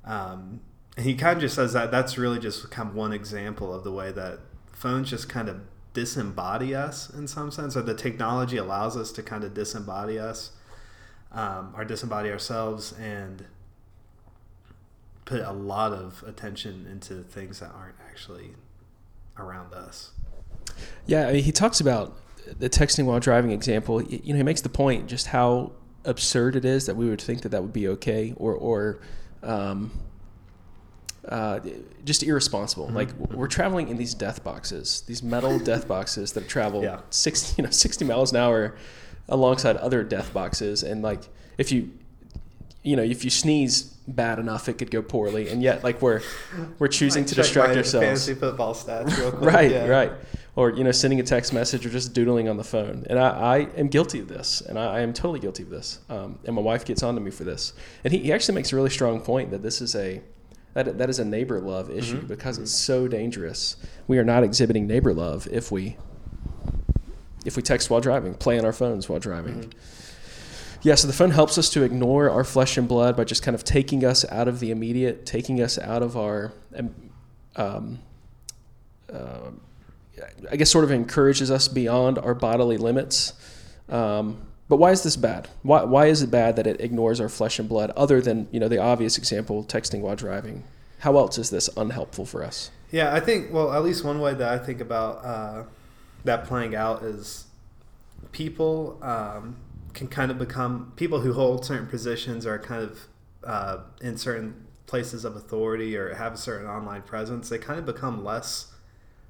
Um, 0.05 0.61
and 0.97 1.07
he 1.07 1.15
kind 1.15 1.37
of 1.37 1.41
just 1.41 1.55
says 1.55 1.73
that 1.73 1.91
that's 1.91 2.19
really 2.19 2.39
just 2.39 2.71
kind 2.71 2.89
of 2.89 2.95
one 2.95 3.13
example 3.13 3.75
of 3.75 3.85
the 3.85 3.93
way 3.93 4.13
that 4.13 4.41
phones 4.73 5.11
just 5.11 5.29
kind 5.29 5.49
of 5.49 5.61
disembody 5.95 6.77
us 6.77 7.11
in 7.11 7.27
some 7.29 7.51
sense, 7.51 7.77
or 7.77 7.83
the 7.83 7.95
technology 7.95 8.57
allows 8.57 8.97
us 8.97 9.13
to 9.13 9.23
kind 9.23 9.45
of 9.45 9.55
disembody 9.55 10.19
us, 10.21 10.53
um, 11.33 11.73
or 11.77 11.85
disembody 11.85 12.31
ourselves, 12.31 12.93
and 12.99 13.45
put 15.25 15.41
a 15.41 15.53
lot 15.53 15.93
of 15.93 16.25
attention 16.27 16.87
into 16.91 17.23
things 17.23 17.61
that 17.61 17.71
aren't 17.75 17.95
actually 18.07 18.51
around 19.39 19.73
us. 19.73 20.11
Yeah, 21.07 21.29
I 21.29 21.33
mean, 21.35 21.45
he 21.45 21.53
talks 21.53 21.81
about 21.81 22.17
the 22.59 22.69
texting 22.69 23.05
while 23.05 23.21
driving 23.21 23.51
example. 23.51 24.03
You 24.03 24.33
know, 24.33 24.39
he 24.39 24.43
makes 24.43 24.61
the 24.61 24.69
point 24.69 25.07
just 25.07 25.29
how 25.29 25.73
absurd 26.05 26.57
it 26.57 26.65
is 26.65 26.87
that 26.87 26.97
we 26.97 27.09
would 27.09 27.21
think 27.21 27.43
that 27.43 27.51
that 27.51 27.63
would 27.63 27.73
be 27.73 27.89
okay, 27.89 28.35
or 28.37 28.55
or 28.55 29.01
um, 29.43 29.91
uh, 31.29 31.61
just 32.05 32.23
irresponsible. 32.23 32.87
Mm-hmm. 32.87 32.97
Like 32.97 33.15
we're 33.31 33.49
traveling 33.49 33.89
in 33.89 33.97
these 33.97 34.15
death 34.15 34.43
boxes, 34.43 35.03
these 35.07 35.23
metal 35.23 35.59
death 35.71 35.87
boxes 35.87 36.33
that 36.33 36.49
travel 36.49 36.83
yeah. 36.83 37.01
sixty, 37.11 37.55
you 37.61 37.65
know, 37.65 37.71
sixty 37.71 38.05
miles 38.05 38.33
an 38.33 38.39
hour, 38.39 38.75
alongside 39.29 39.77
other 39.77 40.03
death 40.03 40.33
boxes, 40.33 40.83
and 40.83 41.03
like 41.03 41.23
if 41.59 41.71
you, 41.71 41.91
you 42.83 42.97
know, 42.97 43.03
if 43.03 43.25
you 43.25 43.31
sneeze 43.31 43.83
bad 44.09 44.39
enough, 44.39 44.69
it 44.69 44.75
could 44.75 44.91
go 44.91 45.03
poorly, 45.03 45.49
and 45.49 45.63
yet 45.63 45.85
like 45.85 46.03
we're 46.03 46.21
we're 46.79 46.89
choosing 47.01 47.25
to 47.27 47.35
distract 47.35 47.77
ourselves. 47.77 48.07
Fantasy 48.07 48.35
football 48.35 48.75
stats, 48.75 49.41
right, 49.41 49.71
yeah. 49.71 49.87
right. 49.87 50.13
Or 50.55 50.71
you 50.71 50.85
know, 50.85 50.93
sending 50.93 51.19
a 51.19 51.23
text 51.23 51.53
message 51.53 51.87
or 51.87 51.89
just 51.89 52.13
doodling 52.13 52.49
on 52.49 52.59
the 52.59 52.65
phone. 52.65 53.07
And 53.09 53.19
I, 53.19 53.29
I 53.29 53.59
am 53.79 53.89
guilty 53.89 54.21
of 54.21 54.29
this, 54.29 54.61
and 54.61 54.79
I, 54.79 54.97
I 54.97 55.01
am 55.01 55.15
totally 55.15 55.41
guilty 55.41 55.63
of 55.63 55.71
this. 55.71 56.01
Um, 56.11 56.39
and 56.45 56.55
my 56.55 56.61
wife 56.61 56.85
gets 56.85 57.03
on 57.03 57.15
to 57.15 57.23
me 57.23 57.31
for 57.31 57.45
this. 57.45 57.73
And 58.05 58.13
he, 58.13 58.19
he 58.19 58.33
actually 58.33 58.57
makes 58.57 58.71
a 58.71 58.77
really 58.77 58.91
strong 58.91 59.23
point 59.23 59.51
that 59.51 59.63
this 59.63 59.81
is 59.81 59.95
a 59.95 60.21
that 60.75 60.99
that 60.99 61.09
is 61.09 61.19
a 61.19 61.25
neighbor 61.25 61.61
love 61.61 61.91
issue 61.91 62.19
mm-hmm. 62.19 62.27
because 62.27 62.59
it's 62.59 62.73
so 62.73 63.09
dangerous. 63.09 63.77
We 64.07 64.19
are 64.19 64.25
not 64.25 64.45
exhibiting 64.45 64.87
neighbor 64.87 65.15
love 65.15 65.49
if 65.51 65.73
we 65.73 65.97
if 67.45 67.57
we 67.57 67.63
text 67.63 67.91
while 67.91 68.01
driving, 68.01 68.35
play 68.35 68.59
on 68.59 68.65
our 68.65 68.73
phones 68.73 69.09
while 69.09 69.19
driving. 69.19 69.55
Mm-hmm. 69.55 69.79
Yeah, 70.83 70.97
so 70.97 71.07
the 71.07 71.13
phone 71.13 71.31
helps 71.31 71.59
us 71.59 71.71
to 71.71 71.83
ignore 71.85 72.29
our 72.29 72.43
flesh 72.43 72.77
and 72.77 72.89
blood 72.89 73.17
by 73.17 73.25
just 73.25 73.43
kind 73.43 73.55
of 73.55 73.63
taking 73.63 74.05
us 74.05 74.25
out 74.31 74.49
of 74.49 74.59
the 74.59 74.73
immediate, 74.73 75.25
taking 75.25 75.63
us 75.63 75.79
out 75.79 76.03
of 76.03 76.17
our, 76.17 76.53
um, 76.77 76.95
um 77.55 78.01
uh, 79.13 79.51
I 80.51 80.57
guess, 80.57 80.71
sort 80.71 80.85
of 80.85 80.91
encourages 80.91 81.51
us 81.51 81.69
beyond 81.69 82.19
our 82.19 82.35
bodily 82.35 82.77
limits. 82.77 83.33
Um, 83.89 84.39
but 84.69 84.77
why 84.77 84.91
is 84.91 85.03
this 85.03 85.17
bad? 85.17 85.49
Why, 85.63 85.85
why 85.85 86.07
is 86.07 86.23
it 86.23 86.31
bad 86.31 86.57
that 86.57 86.67
it 86.67 86.81
ignores 86.81 87.21
our 87.21 87.29
flesh 87.29 87.59
and 87.59 87.69
blood, 87.69 87.91
other 87.97 88.21
than 88.21 88.49
you 88.51 88.61
know 88.61 88.69
the 88.69 88.79
obvious 88.79 89.19
example, 89.19 89.65
texting 89.65 90.01
while 90.01 90.17
driving? 90.17 90.65
How 91.01 91.17
else 91.17 91.39
is 91.39 91.51
this 91.51 91.69
unhelpful 91.77 92.27
for 92.27 92.45
us? 92.45 92.71
Yeah, 92.91 93.13
I 93.13 93.21
think 93.21 93.53
well, 93.53 93.73
at 93.73 93.83
least 93.83 94.05
one 94.05 94.21
way 94.21 94.35
that 94.35 94.49
I 94.49 94.59
think 94.59 94.81
about 94.81 95.25
uh, 95.25 95.65
that 96.25 96.45
playing 96.45 96.75
out 96.75 97.03
is 97.03 97.47
people 98.31 98.99
um, 99.03 99.57
can 99.95 100.09
kind 100.09 100.31
of 100.31 100.39
become 100.39 100.93
people 100.97 101.21
who 101.21 101.33
hold 101.33 101.65
certain 101.65 101.87
positions 101.87 102.47
are 102.47 102.59
kind 102.59 102.83
of 102.83 103.07
uh, 103.45 103.79
in 104.01 104.17
certain 104.17 104.67
places 104.87 105.25
of 105.25 105.37
authority 105.37 105.97
or 105.97 106.15
have 106.15 106.35
a 106.35 106.37
certain 106.37 106.67
online 106.67 107.03
presence, 107.03 107.49
they 107.49 107.59
kind 107.59 107.79
of 107.79 107.87
become 107.87 108.23
less 108.25 108.72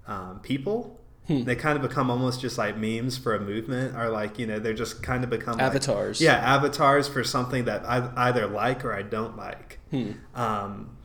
um, 0.07 0.41
people. 0.41 0.99
Hmm. 1.29 1.45
They 1.45 1.55
kind 1.55 1.77
of 1.77 1.83
become 1.89 2.11
almost 2.11 2.41
just 2.41 2.59
like 2.59 2.77
memes 2.77 3.17
for 3.17 3.35
a 3.35 3.41
movement, 3.41 3.97
or 3.97 4.09
like 4.09 4.39
you 4.41 4.47
know 4.47 4.59
they're 4.59 4.75
just 4.75 5.03
kind 5.03 5.23
of 5.23 5.31
become 5.31 5.59
like- 5.59 5.67
Avatars. 5.67 6.21
yeah, 6.21 6.35
avatars 6.35 7.07
for 7.09 7.23
something 7.23 7.65
that 7.67 7.85
I 7.87 8.11
either 8.17 8.47
like 8.49 8.85
or 8.85 8.93
I 8.93 9.03
don't 9.03 9.37
like. 9.37 9.79
Hmm. 9.91 10.13
Um, 10.35 10.97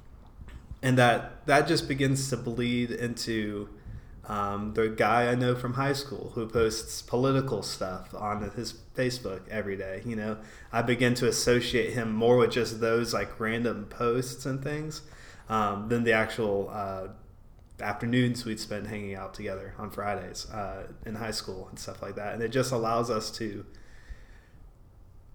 and 0.82 0.98
that 0.98 1.46
that 1.46 1.68
just 1.68 1.88
begins 1.88 2.30
to 2.32 2.38
bleed 2.38 2.92
into 2.92 3.70
um, 4.26 4.74
the 4.74 4.90
guy 4.90 5.28
I 5.28 5.36
know 5.36 5.56
from 5.56 5.74
high 5.74 5.94
school 5.94 6.32
who 6.36 6.48
posts 6.48 7.02
political 7.02 7.62
stuff 7.62 8.14
on 8.16 8.50
his 8.56 8.74
Facebook 8.96 9.48
every 9.50 9.78
day. 9.78 10.02
You 10.06 10.16
know, 10.16 10.38
I 10.72 10.82
begin 10.82 11.14
to 11.16 11.28
associate 11.28 11.94
him 11.94 12.12
more 12.12 12.38
with 12.38 12.52
just 12.52 12.82
those 12.82 13.14
like 13.14 13.40
random 13.40 13.86
posts 13.86 14.46
and 14.46 14.62
things 14.64 15.02
um, 15.48 15.88
than 15.90 16.04
the 16.04 16.12
actual 16.14 16.70
uh, 16.74 17.08
afternoons 17.80 18.46
we'd 18.46 18.60
spend 18.60 18.88
hanging 18.88 19.16
out 19.16 19.34
together 19.34 19.74
on 19.78 19.90
Fridays 19.92 20.50
uh, 20.50 20.88
in 21.06 21.16
high 21.16 21.32
school 21.32 21.68
and 21.70 21.78
stuff 21.78 22.02
like 22.02 22.16
that. 22.16 22.34
And 22.34 22.42
it 22.42 22.50
just 22.50 22.72
allows 22.72 23.10
us 23.10 23.30
to 23.32 23.66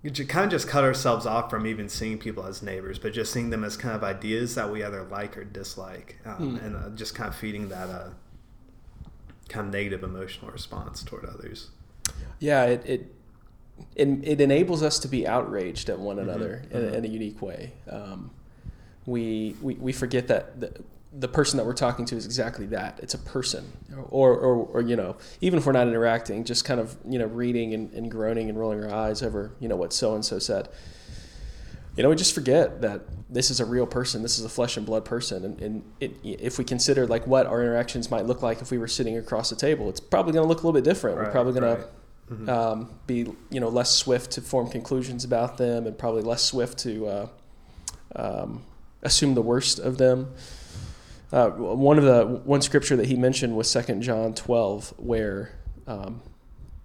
you 0.03 0.11
kind 0.27 0.45
of 0.47 0.51
just 0.51 0.67
cut 0.67 0.83
ourselves 0.83 1.27
off 1.27 1.49
from 1.49 1.65
even 1.65 1.89
seeing 1.89 2.19
people 2.19 2.45
as 2.45 2.61
neighbors, 2.61 2.99
but 2.99 3.13
just 3.13 3.33
seeing 3.33 3.51
them 3.51 3.63
as 3.63 3.77
kind 3.77 3.95
of 3.95 4.03
ideas 4.03 4.57
that 4.57 4.71
we 4.71 4.83
either 4.83 5.05
like 5.05 5.39
or 5.39 5.45
dislike, 5.45 6.19
um, 6.27 6.57
Hmm. 6.59 6.67
and 6.67 6.77
uh, 6.77 6.89
just 6.97 7.15
kind 7.15 7.29
of 7.29 7.37
feeding 7.37 7.69
that 7.69 7.89
uh, 7.89 8.11
kind 9.49 9.69
of 9.69 9.73
negative 9.73 10.03
emotional 10.03 10.51
response 10.51 11.05
toward 11.05 11.25
others. 11.25 11.71
Yeah, 12.41 12.65
it 12.65 12.83
it 12.85 13.15
it, 13.95 14.09
it 14.25 14.41
enables 14.41 14.83
us 14.83 14.99
to 15.01 15.09
be 15.09 15.27
outraged 15.27 15.89
at 15.89 15.99
one 16.01 16.19
another 16.19 16.65
in, 16.73 16.81
mhm. 16.81 16.95
in 16.95 17.05
a 17.05 17.09
unique 17.09 17.41
way. 17.41 17.73
Um, 17.89 18.31
we, 19.07 19.55
we 19.63 19.75
we 19.75 19.93
forget 19.93 20.27
that 20.29 20.61
the, 20.61 20.73
the 21.19 21.29
person 21.29 21.59
that 21.59 21.67
we're 21.67 21.75
talking 21.75 22.05
to 22.07 22.17
is 22.17 22.25
exactly 22.25 22.67
that. 22.67 22.99
It's 23.03 23.15
a 23.15 23.19
person, 23.19 23.71
or, 24.11 24.35
or 24.35 24.55
or 24.67 24.81
you 24.81 24.97
know, 24.97 25.17
even 25.41 25.59
if 25.59 25.67
we're 25.67 25.73
not 25.73 25.87
interacting, 25.89 26.45
just 26.45 26.65
kind 26.65 26.81
of 26.81 26.97
you 27.09 27.19
know 27.19 27.27
reading 27.27 27.75
and, 27.75 27.93
and 27.93 28.11
groaning 28.11 28.49
and 28.49 28.59
rolling 28.59 28.83
our 28.83 28.93
eyes 28.93 29.23
over 29.23 29.53
you 29.61 29.69
know 29.69 29.77
what 29.77 29.93
so 29.93 30.15
and 30.15 30.25
so 30.25 30.39
said. 30.39 30.69
You 31.95 32.03
know, 32.03 32.09
we 32.09 32.17
just 32.17 32.35
forget 32.35 32.81
that 32.81 33.03
this 33.29 33.51
is 33.51 33.61
a 33.61 33.67
real 33.67 33.87
person. 33.87 34.23
This 34.23 34.39
is 34.39 34.47
a 34.47 34.49
flesh 34.49 34.79
and 34.79 34.87
blood 34.87 35.05
person, 35.05 35.45
and, 35.45 35.61
and 35.61 35.85
it, 36.01 36.13
if 36.25 36.57
we 36.59 36.65
consider 36.65 37.07
like 37.07 37.27
what 37.27 37.47
our 37.47 37.61
interactions 37.63 38.11
might 38.11 38.25
look 38.25 38.41
like 38.41 38.63
if 38.63 38.71
we 38.71 38.79
were 38.79 38.89
sitting 38.89 39.19
across 39.19 39.51
the 39.51 39.57
table, 39.57 39.91
it's 39.91 40.01
probably 40.01 40.33
going 40.33 40.45
to 40.45 40.49
look 40.49 40.63
a 40.63 40.67
little 40.67 40.73
bit 40.81 40.85
different. 40.85 41.19
we're 41.19 41.31
probably 41.31 41.53
going 41.53 41.65
right. 41.77 41.81
to 41.81 41.89
Mhm. 42.35 42.49
um, 42.49 42.91
be 43.07 43.27
you 43.51 43.61
know 43.61 43.69
less 43.69 43.91
swift 43.91 44.31
to 44.31 44.41
form 44.41 44.71
conclusions 44.71 45.23
about 45.25 45.59
them 45.59 45.87
and 45.87 45.99
probably 45.99 46.23
less 46.23 46.41
swift 46.43 46.79
to 46.79 47.07
uh, 47.07 47.27
um, 48.17 48.63
assume 49.03 49.35
the 49.35 49.43
worst 49.43 49.79
of 49.79 49.99
them. 49.99 50.33
Uh, 51.33 51.49
one 51.49 51.99
of 51.99 52.05
the 52.05 52.27
one 52.45 52.61
scripture 52.61 52.95
that 52.97 53.07
he 53.07 53.17
mentioned 53.17 53.57
was 53.57 53.71
Second 53.71 54.03
John 54.03 54.35
twelve, 54.35 54.93
where 54.99 55.53
um, 55.87 56.21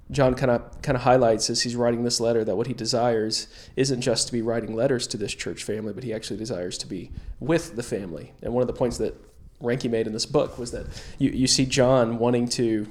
John 0.09 0.35
kind 0.35 0.51
of 0.51 0.81
kind 0.81 0.95
of 0.95 1.03
highlights 1.03 1.49
as 1.49 1.63
he's 1.63 1.75
writing 1.75 2.03
this 2.03 2.21
letter 2.21 2.45
that 2.45 2.55
what 2.55 2.67
he 2.67 2.73
desires 2.73 3.47
isn't 3.75 3.99
just 3.99 4.27
to 4.27 4.33
be 4.33 4.41
writing 4.41 4.73
letters 4.73 5.05
to 5.07 5.17
this 5.17 5.33
church 5.33 5.63
family, 5.63 5.91
but 5.91 6.03
he 6.03 6.13
actually 6.13 6.37
desires 6.37 6.77
to 6.77 6.87
be 6.87 7.11
with 7.41 7.75
the 7.75 7.83
family. 7.83 8.31
And 8.41 8.53
one 8.53 8.61
of 8.61 8.67
the 8.67 8.73
points 8.73 8.97
that 8.99 9.13
Reinke 9.61 9.89
made 9.89 10.07
in 10.07 10.13
this 10.13 10.25
book 10.25 10.57
was 10.57 10.71
that 10.71 10.85
you, 11.19 11.31
you 11.31 11.47
see 11.47 11.65
John 11.65 12.17
wanting 12.17 12.47
to 12.49 12.87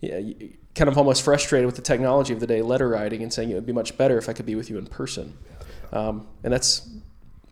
you- 0.00 0.52
kind 0.74 0.88
of 0.88 0.98
almost 0.98 1.22
frustrated 1.22 1.66
with 1.66 1.76
the 1.76 1.82
technology 1.82 2.32
of 2.32 2.40
the 2.40 2.46
day, 2.46 2.62
letter 2.62 2.88
writing, 2.88 3.22
and 3.22 3.32
saying 3.32 3.50
it 3.50 3.54
would 3.54 3.66
be 3.66 3.72
much 3.72 3.96
better 3.96 4.18
if 4.18 4.28
I 4.28 4.32
could 4.32 4.46
be 4.46 4.54
with 4.54 4.70
you 4.70 4.78
in 4.78 4.86
person. 4.86 5.36
Um, 5.92 6.26
and 6.42 6.52
that's 6.52 6.88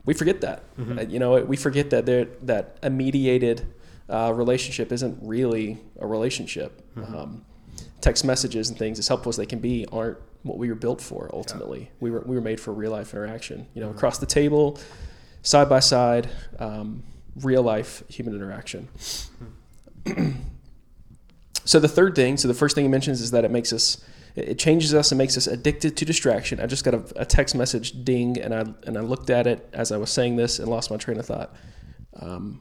we 0.06 0.14
forget 0.14 0.40
that. 0.40 0.62
Mhm. 0.78 0.98
Uh, 0.98 1.02
you 1.02 1.18
know, 1.18 1.42
we 1.44 1.56
forget 1.56 1.90
that 1.90 2.06
there 2.06 2.26
that 2.42 2.78
a 2.82 2.88
mediated 2.90 3.66
uh, 4.08 4.32
relationship 4.34 4.92
isn't 4.92 5.18
really 5.20 5.78
a 5.98 6.06
relationship. 6.06 6.80
Mhm. 6.96 7.14
Um, 7.14 7.44
text 8.00 8.24
messages 8.24 8.68
and 8.70 8.78
things, 8.78 8.98
as 9.00 9.08
helpful 9.08 9.30
as 9.30 9.36
they 9.36 9.46
can 9.46 9.58
be, 9.58 9.84
aren't 9.92 10.18
what 10.44 10.58
we 10.58 10.68
were 10.68 10.76
built 10.76 11.00
for. 11.00 11.28
Ultimately, 11.32 11.90
we 12.00 12.10
were 12.12 12.22
we 12.24 12.36
were 12.36 12.40
made 12.42 12.60
for 12.60 12.72
real 12.72 12.92
life 12.92 13.12
interaction. 13.12 13.66
You 13.74 13.80
know, 13.82 13.88
Mhm. 13.88 13.96
across 13.96 14.18
the 14.18 14.26
table, 14.26 14.78
side 15.42 15.68
by 15.68 15.80
side, 15.80 16.28
um, 16.60 17.02
real 17.42 17.62
life 17.62 18.02
human 18.08 18.34
interaction. 18.34 18.88
So 21.64 21.80
the 21.80 21.88
third 21.88 22.14
thing, 22.14 22.36
so 22.36 22.46
the 22.46 22.54
first 22.54 22.76
thing 22.76 22.84
he 22.84 22.88
mentions 22.88 23.20
is 23.20 23.32
that 23.32 23.44
it 23.44 23.50
makes 23.50 23.72
us, 23.72 23.98
it 24.36 24.58
changes 24.58 24.92
us 24.92 25.10
and 25.10 25.18
makes 25.18 25.36
us 25.38 25.46
addicted 25.46 25.96
to 25.96 26.04
distraction. 26.04 26.60
I 26.60 26.66
just 26.66 26.84
got 26.84 26.94
a, 26.94 27.02
a 27.22 27.24
text 27.24 27.54
message 27.54 28.04
ding, 28.04 28.38
and 28.38 28.54
I 28.54 28.60
and 28.86 28.98
I 28.98 29.00
looked 29.00 29.30
at 29.30 29.46
it 29.46 29.68
as 29.72 29.90
I 29.90 29.96
was 29.96 30.10
saying 30.10 30.36
this 30.36 30.58
and 30.58 30.68
lost 30.68 30.90
my 30.90 30.98
train 30.98 31.18
of 31.18 31.26
thought. 31.26 31.54
Um, 32.20 32.60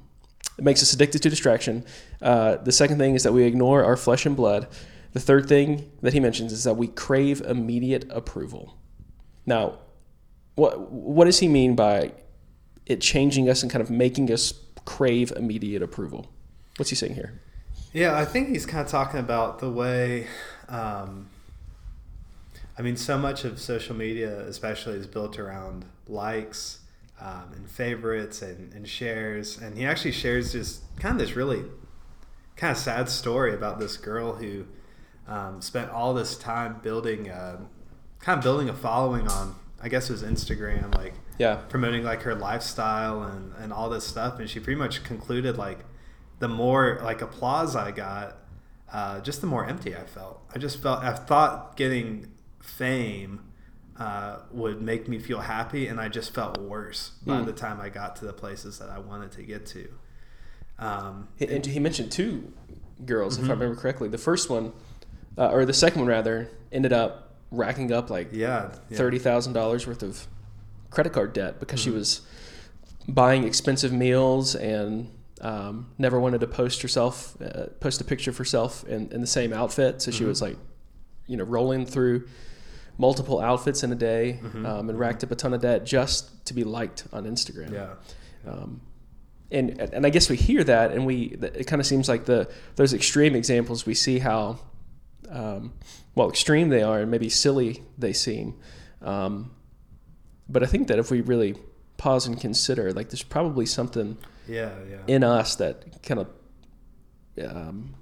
it 0.57 0.63
makes 0.63 0.81
us 0.81 0.93
addicted 0.93 1.21
to 1.23 1.29
distraction. 1.29 1.83
Uh, 2.21 2.55
the 2.55 2.71
second 2.71 2.97
thing 2.97 3.13
is 3.13 3.23
that 3.23 3.33
we 3.33 3.43
ignore 3.43 3.83
our 3.83 3.97
flesh 3.97 4.25
and 4.25 4.37
blood. 4.37 4.67
The 5.11 5.19
third 5.19 5.49
thing 5.49 5.91
that 6.01 6.13
he 6.13 6.19
mentions 6.19 6.53
is 6.53 6.63
that 6.63 6.75
we 6.75 6.87
crave 6.87 7.41
immediate 7.41 8.05
approval. 8.09 8.77
Now, 9.45 9.79
what 10.55 10.91
what 10.91 11.25
does 11.25 11.39
he 11.39 11.49
mean 11.49 11.75
by 11.75 12.13
it 12.85 13.01
changing 13.01 13.49
us 13.49 13.63
and 13.63 13.71
kind 13.71 13.81
of 13.81 13.89
making 13.89 14.31
us 14.31 14.53
crave 14.85 15.33
immediate 15.35 15.81
approval? 15.81 16.31
What's 16.77 16.89
he 16.89 16.95
saying 16.95 17.15
here? 17.15 17.41
Yeah, 17.91 18.17
I 18.17 18.23
think 18.25 18.49
he's 18.49 18.65
kind 18.65 18.85
of 18.85 18.89
talking 18.89 19.19
about 19.19 19.59
the 19.59 19.69
way. 19.69 20.27
Um, 20.67 21.29
I 22.77 22.81
mean, 22.81 22.97
so 22.97 23.17
much 23.17 23.45
of 23.45 23.59
social 23.59 23.95
media, 23.95 24.39
especially, 24.41 24.95
is 24.95 25.07
built 25.07 25.39
around 25.39 25.85
likes 26.07 26.79
um, 27.21 27.51
and 27.55 27.69
favorites 27.69 28.41
and, 28.41 28.73
and 28.73 28.87
shares. 28.87 29.57
And 29.57 29.77
he 29.77 29.85
actually 29.85 30.11
shares 30.11 30.51
just 30.51 30.81
kind 30.99 31.13
of 31.19 31.25
this 31.25 31.35
really 31.35 31.63
kind 32.57 32.71
of 32.71 32.77
sad 32.77 33.07
story 33.09 33.53
about 33.53 33.79
this 33.79 33.95
girl 33.97 34.33
who 34.35 34.65
um, 35.27 35.61
spent 35.61 35.89
all 35.91 36.13
this 36.13 36.37
time 36.37 36.79
building, 36.83 37.29
a, 37.29 37.59
kind 38.19 38.37
of 38.37 38.43
building 38.43 38.67
a 38.69 38.73
following 38.73 39.27
on, 39.27 39.55
I 39.81 39.87
guess 39.89 40.09
it 40.09 40.13
was 40.13 40.23
Instagram, 40.23 40.93
like 40.95 41.13
Yeah. 41.37 41.55
promoting 41.69 42.03
like 42.03 42.21
her 42.23 42.35
lifestyle 42.35 43.23
and, 43.23 43.53
and 43.57 43.71
all 43.73 43.89
this 43.89 44.05
stuff 44.05 44.39
and 44.39 44.49
she 44.49 44.59
pretty 44.59 44.79
much 44.79 45.03
concluded 45.03 45.57
like 45.57 45.79
the 46.39 46.47
more 46.47 46.99
like 47.03 47.21
applause 47.21 47.75
i 47.75 47.91
got 47.91 48.37
uh, 48.91 49.19
just 49.21 49.41
the 49.41 49.47
more 49.47 49.65
empty 49.65 49.95
i 49.95 50.03
felt 50.05 50.41
i 50.53 50.57
just 50.57 50.81
felt 50.81 51.03
i 51.03 51.13
thought 51.13 51.75
getting 51.77 52.27
fame 52.65 53.41
uh, 53.97 54.39
would 54.51 54.81
make 54.81 55.07
me 55.07 55.17
feel 55.19 55.39
happy 55.39 55.87
and 55.87 55.99
i 56.01 56.09
just 56.09 56.33
felt 56.33 56.57
worse 56.59 57.11
by 57.25 57.37
Hmm. 57.39 57.45
the 57.45 57.53
time 57.53 57.79
i 57.79 57.87
got 57.89 58.15
to 58.17 58.25
the 58.25 58.33
places 58.33 58.77
that 58.79 58.89
i 58.89 58.99
wanted 58.99 59.31
to 59.33 59.41
get 59.43 59.65
to 59.67 59.87
um, 60.77 61.29
He- 61.37 61.47
And 61.47 61.65
he 61.65 61.79
mentioned 61.79 62.11
two 62.11 62.51
girls, 63.05 63.37
if 63.37 63.45
I 63.45 63.47
Mhm. 63.47 63.49
remember 63.51 63.75
correctly. 63.81 64.09
The 64.09 64.17
first 64.17 64.49
one, 64.49 64.73
uh, 65.37 65.47
or 65.49 65.65
the 65.65 65.73
second 65.73 66.01
one 66.01 66.09
rather, 66.09 66.49
ended 66.71 66.91
up 66.91 67.35
racking 67.51 67.91
up 67.93 68.09
like 68.09 68.29
yeah, 68.33 68.71
yeah. 68.89 68.97
thirty 68.97 69.17
thousand 69.19 69.53
dollars 69.53 69.87
worth 69.87 70.03
of 70.03 70.27
credit 70.89 71.13
card 71.13 71.31
debt 71.31 71.59
because 71.61 71.79
she 71.79 71.89
Mhm. 71.91 71.93
was 71.95 72.21
buying 73.07 73.43
expensive 73.45 73.93
meals 73.93 74.55
and 74.55 75.11
um, 75.41 75.87
never 75.97 76.19
wanted 76.19 76.41
to 76.41 76.47
post 76.47 76.81
herself, 76.81 77.37
uh, 77.41 77.67
post 77.79 78.01
a 78.01 78.03
picture 78.03 78.31
of 78.31 78.37
herself 78.37 78.83
in, 78.87 79.09
in 79.11 79.21
the 79.21 79.27
same 79.27 79.53
outfit. 79.53 80.01
So 80.01 80.09
she 80.11 80.23
Mhm. 80.23 80.27
was 80.27 80.41
like, 80.41 80.57
you 81.27 81.37
know, 81.37 81.43
rolling 81.43 81.85
through 81.85 82.27
multiple 82.97 83.39
outfits 83.39 83.83
in 83.83 83.91
a 83.91 83.95
day 83.95 84.39
Mhm. 84.43 84.65
um, 84.65 84.89
and 84.89 84.97
racked 84.99 85.23
up 85.23 85.31
a 85.31 85.35
ton 85.35 85.53
of 85.53 85.61
debt 85.61 85.85
just 85.85 86.45
to 86.45 86.53
be 86.53 86.63
liked 86.63 87.05
on 87.11 87.25
Instagram. 87.25 87.71
yeah 87.73 87.93
Um, 88.47 88.81
and 89.51 89.79
and 89.79 90.05
I 90.05 90.09
guess 90.09 90.29
we 90.29 90.35
hear 90.37 90.63
that, 90.63 90.91
and 90.91 91.05
we 91.05 91.37
it 91.41 91.67
kind 91.67 91.79
of 91.79 91.85
seems 91.85 92.07
like 92.09 92.25
the 92.25 92.49
those 92.75 92.93
extreme 92.93 93.35
examples 93.35 93.85
we 93.85 93.93
see 93.93 94.19
how 94.19 94.59
um, 95.29 95.73
well 96.15 96.29
extreme 96.29 96.69
they 96.69 96.81
are 96.83 96.99
and 97.01 97.09
maybe 97.11 97.29
silly 97.29 97.83
they 97.97 98.13
seem. 98.13 98.55
Um, 99.01 99.51
but 100.49 100.63
I 100.63 100.67
think 100.67 100.87
that 100.87 100.99
if 100.99 101.11
we 101.11 101.21
really 101.21 101.55
pause 101.97 102.27
and 102.27 102.39
consider, 102.39 102.91
like 102.93 103.09
there's 103.09 103.23
probably 103.23 103.65
something 103.65 104.17
yeah 104.47 104.71
yeah 104.89 104.97
in 105.07 105.23
us 105.23 105.55
that 105.55 106.01
kind 106.03 106.19
of 106.21 106.27
um, 107.43 107.95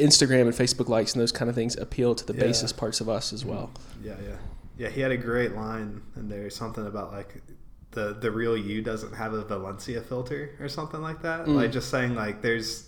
Instagram 0.00 0.42
and 0.42 0.52
Facebook 0.52 0.88
likes 0.88 1.12
and 1.14 1.20
those 1.22 1.32
kind 1.32 1.48
of 1.48 1.54
things 1.54 1.76
appeal 1.76 2.14
to 2.14 2.24
the 2.26 2.34
Yeah. 2.34 2.40
basis 2.40 2.72
parts 2.72 3.00
of 3.00 3.08
us 3.08 3.32
as 3.32 3.44
well. 3.44 3.70
Yeah, 4.02 4.14
yeah, 4.22 4.36
yeah. 4.78 4.88
He 4.88 5.00
had 5.00 5.10
a 5.12 5.16
great 5.16 5.54
line 5.54 6.02
in 6.16 6.28
there, 6.28 6.48
something 6.50 6.86
about 6.86 7.12
like 7.12 7.42
the 7.92 8.14
the 8.14 8.30
real 8.30 8.56
you 8.56 8.82
doesn't 8.82 9.14
have 9.14 9.32
a 9.32 9.44
Valencia 9.44 10.00
filter 10.00 10.50
or 10.60 10.68
something 10.68 11.00
like 11.02 11.22
that. 11.22 11.46
Mm. 11.46 11.56
Like 11.56 11.72
just 11.72 11.90
saying 11.90 12.14
like 12.14 12.40
there's 12.42 12.86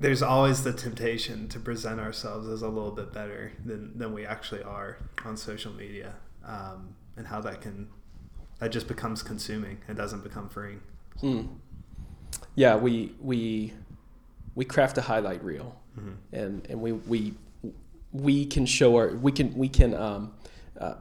there's 0.00 0.22
always 0.22 0.64
the 0.64 0.72
temptation 0.72 1.48
to 1.48 1.58
present 1.60 2.00
ourselves 2.00 2.48
as 2.48 2.62
a 2.62 2.68
little 2.68 2.90
bit 2.90 3.12
better 3.12 3.52
than 3.64 3.96
than 3.96 4.12
we 4.12 4.26
actually 4.26 4.62
are 4.62 4.98
on 5.24 5.36
social 5.36 5.72
media, 5.72 6.14
um, 6.44 6.94
and 7.16 7.26
how 7.26 7.40
that 7.40 7.60
can 7.60 7.88
that 8.58 8.70
just 8.72 8.88
becomes 8.88 9.22
consuming. 9.22 9.78
It 9.88 9.94
doesn't 9.96 10.22
become 10.24 10.48
freeing. 10.48 10.80
Mm. 11.22 11.48
Yeah, 12.54 12.76
we 12.76 13.12
we 13.20 13.72
we 14.54 14.64
craft 14.64 14.98
a 14.98 15.02
highlight 15.02 15.42
reel. 15.44 15.76
Mhm. 15.98 16.14
and 16.32 16.66
and 16.70 16.80
we 16.80 16.92
we 16.92 17.34
we 18.12 18.46
can 18.46 18.66
show 18.66 18.96
our 18.96 19.14
we 19.16 19.32
can 19.32 19.54
we 19.54 19.68
can 19.68 19.94
um, 19.94 20.32
uh, 20.80 20.94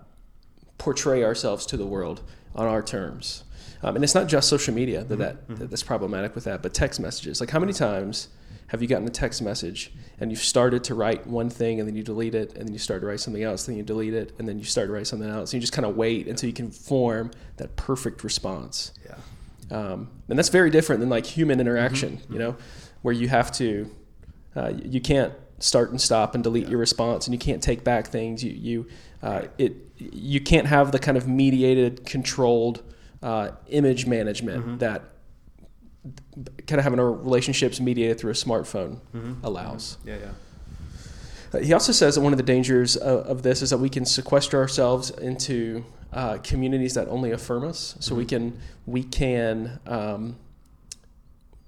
portray 0.77 1.23
ourselves 1.23 1.65
to 1.67 1.77
the 1.77 1.85
world 1.85 2.21
on 2.55 2.67
our 2.67 2.81
terms. 2.81 3.43
Um, 3.81 3.95
and 3.95 4.03
it's 4.03 4.15
not 4.15 4.27
just 4.27 4.47
social 4.47 4.73
media 4.73 5.03
that, 5.03 5.17
that, 5.17 5.47
that 5.57 5.69
that's 5.69 5.83
problematic 5.83 6.35
with 6.35 6.45
that, 6.45 6.61
but 6.61 6.73
text 6.73 6.99
messages. 6.99 7.41
Like 7.41 7.49
how 7.49 7.59
many 7.59 7.73
times 7.73 8.29
have 8.67 8.81
you 8.81 8.87
gotten 8.87 9.05
a 9.05 9.11
text 9.11 9.41
message 9.41 9.91
and 10.19 10.31
you've 10.31 10.39
started 10.39 10.83
to 10.85 10.95
write 10.95 11.27
one 11.27 11.49
thing 11.49 11.79
and 11.79 11.87
then 11.87 11.95
you 11.95 12.01
delete 12.03 12.33
it 12.33 12.55
and 12.55 12.65
then 12.65 12.73
you 12.73 12.79
start 12.79 13.01
to 13.01 13.07
write 13.07 13.19
something 13.19 13.43
else, 13.43 13.65
then 13.65 13.75
you 13.75 13.83
delete 13.83 14.13
it 14.13 14.31
and 14.39 14.47
then 14.47 14.57
you 14.57 14.63
start 14.63 14.87
to 14.87 14.93
write 14.93 15.05
something 15.07 15.29
else. 15.29 15.51
And 15.51 15.55
you 15.55 15.59
just 15.61 15.73
kind 15.73 15.85
of 15.85 15.97
wait 15.97 16.27
until 16.27 16.47
you 16.47 16.53
can 16.53 16.71
form 16.71 17.31
that 17.57 17.75
perfect 17.75 18.23
response. 18.23 18.93
Yeah. 19.05 19.15
Um, 19.71 20.09
and 20.29 20.37
that's 20.37 20.49
very 20.49 20.69
different 20.69 20.99
than 21.01 21.09
like 21.09 21.25
human 21.25 21.59
interaction, 21.59 22.19
you 22.29 22.37
know, 22.39 22.55
where 23.01 23.13
you 23.13 23.27
have 23.29 23.51
to, 23.53 23.89
uh, 24.55 24.73
you 24.83 25.01
can't 25.01 25.33
start 25.59 25.91
and 25.91 25.99
stop 26.01 26.35
and 26.35 26.43
delete 26.43 26.67
your 26.67 26.79
response 26.79 27.25
and 27.27 27.33
you 27.33 27.39
can't 27.39 27.61
take 27.63 27.83
back 27.83 28.07
things. 28.07 28.43
You, 28.43 28.51
you, 28.51 28.87
uh, 29.21 29.43
it, 29.57 29.73
you 29.97 30.41
can't 30.41 30.67
have 30.67 30.91
the 30.91 30.99
kind 30.99 31.17
of 31.17 31.27
mediated, 31.27 32.05
controlled 32.05 32.83
uh, 33.21 33.51
image 33.67 34.05
management 34.05 34.79
that 34.79 35.01
kind 36.67 36.79
of 36.79 36.83
having 36.83 36.99
our 36.99 37.11
relationships 37.11 37.79
mediated 37.79 38.19
through 38.19 38.31
a 38.31 38.35
smartphone 38.35 38.99
allows. 39.43 39.97
Yeah, 40.05 40.17
yeah. 40.17 40.27
Uh, 41.53 41.59
He 41.63 41.71
also 41.71 41.93
says 41.93 42.15
that 42.15 42.21
one 42.21 42.33
of 42.33 42.37
the 42.37 42.43
dangers 42.43 42.97
of, 42.97 43.25
of 43.27 43.43
this 43.43 43.61
is 43.61 43.69
that 43.69 43.77
we 43.77 43.87
can 43.89 44.05
sequester 44.05 44.57
ourselves 44.59 45.11
into 45.11 45.85
uh, 46.13 46.37
communities 46.43 46.93
that 46.93 47.07
only 47.07 47.31
affirm 47.31 47.65
us. 47.65 47.95
So 47.99 48.15
we 48.15 48.25
can 48.25 48.59
we 48.85 49.03
can 49.03 49.79
um, 49.87 50.37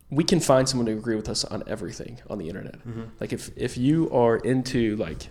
we 0.10 0.24
can 0.24 0.40
find 0.40 0.70
someone 0.70 0.86
to 0.86 0.94
agree 0.94 1.16
with 1.16 1.30
us 1.30 1.44
on 1.44 1.64
everything 1.68 2.20
on 2.30 2.38
the 2.38 2.48
internet. 2.48 2.76
Like 3.20 3.34
if 3.34 3.50
if 3.58 3.78
you 3.78 4.10
are 4.12 4.38
into 4.38 4.96
like 4.98 5.30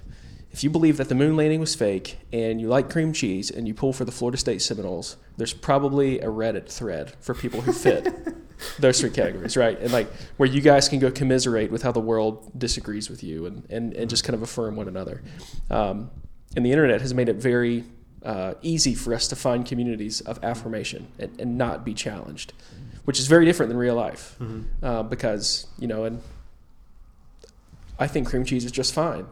if 0.51 0.63
you 0.63 0.71
believe 0.71 0.99
that 0.99 1.09
the 1.09 1.15
moon 1.17 1.37
landing 1.37 1.59
was 1.59 1.75
fake 1.75 2.19
and 2.33 2.61
you 2.61 2.69
like 2.69 2.89
cream 2.89 3.13
cheese 3.13 3.51
and 3.51 3.67
you 3.67 3.75
pull 3.75 3.93
for 3.93 4.05
the 4.05 4.13
Florida 4.13 4.39
State 4.39 4.63
Seminoles, 4.63 5.17
there's 5.37 5.53
probably 5.53 6.21
a 6.21 6.27
Reddit 6.27 6.69
thread 6.69 7.13
for 7.21 7.35
people 7.35 7.61
who 7.61 7.73
fit 7.73 8.07
those 8.79 9.01
three 9.01 9.11
categories, 9.11 9.57
right? 9.57 9.77
And 9.81 9.93
like 9.93 10.09
where 10.37 10.49
you 10.49 10.61
guys 10.61 10.89
can 10.89 11.01
go 11.01 11.11
commiserate 11.11 11.73
with 11.73 11.83
how 11.83 11.91
the 11.91 12.01
world 12.01 12.57
disagrees 12.57 13.11
with 13.11 13.25
you 13.25 13.47
and, 13.47 13.67
and, 13.69 13.95
and 13.95 14.09
just 14.09 14.23
kind 14.23 14.35
of 14.35 14.43
affirm 14.43 14.77
one 14.77 14.87
another. 14.87 15.23
Um, 15.71 16.13
and 16.55 16.65
the 16.65 16.71
internet 16.71 17.01
has 17.01 17.13
made 17.13 17.29
it 17.29 17.35
very 17.37 17.83
uh, 18.25 18.55
easy 18.63 18.95
for 18.95 19.13
us 19.15 19.29
to 19.29 19.37
find 19.37 19.67
communities 19.67 20.21
of 20.23 20.43
affirmation 20.43 21.09
and, 21.19 21.39
and 21.41 21.59
not 21.59 21.85
be 21.85 21.93
challenged, 21.95 22.53
which 23.05 23.19
is 23.19 23.27
very 23.27 23.45
different 23.45 23.69
than 23.69 23.77
real 23.79 23.95
life 23.95 24.37
uh, 24.83 25.03
because, 25.03 25.67
you 25.79 25.87
know, 25.87 26.05
and 26.05 26.21
I 27.99 28.07
think 28.07 28.27
cream 28.29 28.45
cheese 28.45 28.65
is 28.65 28.73
just 28.73 28.95
fine. 28.95 29.27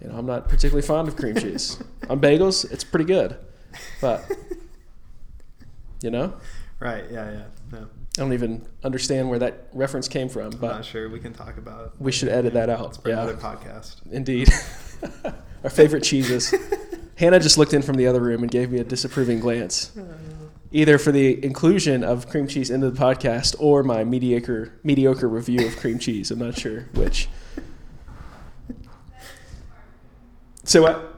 You 0.00 0.08
know, 0.08 0.16
I'm 0.16 0.26
not 0.26 0.48
particularly 0.48 0.86
fond 0.86 1.06
of 1.08 1.16
cream 1.16 1.36
cheese. 1.36 1.80
On 2.10 2.20
bagels, 2.20 2.70
it's 2.72 2.82
pretty 2.84 3.04
good. 3.04 3.36
But, 4.00 4.28
you 6.02 6.10
know, 6.10 6.34
Right. 6.80 7.04
Yeah, 7.12 7.30
yeah. 7.30 7.42
No, 7.70 7.78
I 7.78 7.84
don't 8.14 8.32
even 8.32 8.66
understand 8.82 9.30
where 9.30 9.38
that 9.38 9.68
reference 9.72 10.08
came 10.08 10.28
from, 10.28 10.52
I'm 10.54 10.60
not 10.60 10.84
sure. 10.84 11.08
We 11.08 11.20
can 11.20 11.32
talk 11.32 11.56
about 11.58 11.86
it. 11.86 11.92
we 12.00 12.10
should 12.10 12.28
edit 12.28 12.54
that 12.54 12.68
out. 12.68 13.00
for 13.00 13.08
Yeah, 13.08 13.22
another 13.22 13.36
podcast. 13.36 13.98
indeed. 14.10 14.50
Our 15.64 15.70
favorite 15.70 16.02
cheeses. 16.02 16.52
Hannah 17.16 17.40
just 17.40 17.58
looked 17.58 17.74
in 17.74 17.82
from 17.82 17.96
the 17.96 18.06
other 18.06 18.20
room 18.20 18.42
and 18.42 18.50
gave 18.50 18.70
me 18.70 18.78
a 18.78 18.84
disapproving 18.84 19.38
glance, 19.40 19.92
either 20.72 20.98
for 20.98 21.12
the 21.12 21.44
inclusion 21.44 22.02
of 22.02 22.28
cream 22.28 22.46
cheese 22.48 22.70
into 22.70 22.90
the 22.90 22.98
podcast 22.98 23.54
or 23.58 23.82
my 23.82 24.02
mediocre 24.04 24.72
mediocre 24.82 25.28
review 25.28 25.66
of 25.66 25.76
cream 25.76 25.98
cheese. 25.98 26.30
I'm 26.30 26.38
not 26.38 26.56
sure 26.58 26.88
which. 26.94 27.28
So 30.64 30.82
what? 30.82 31.08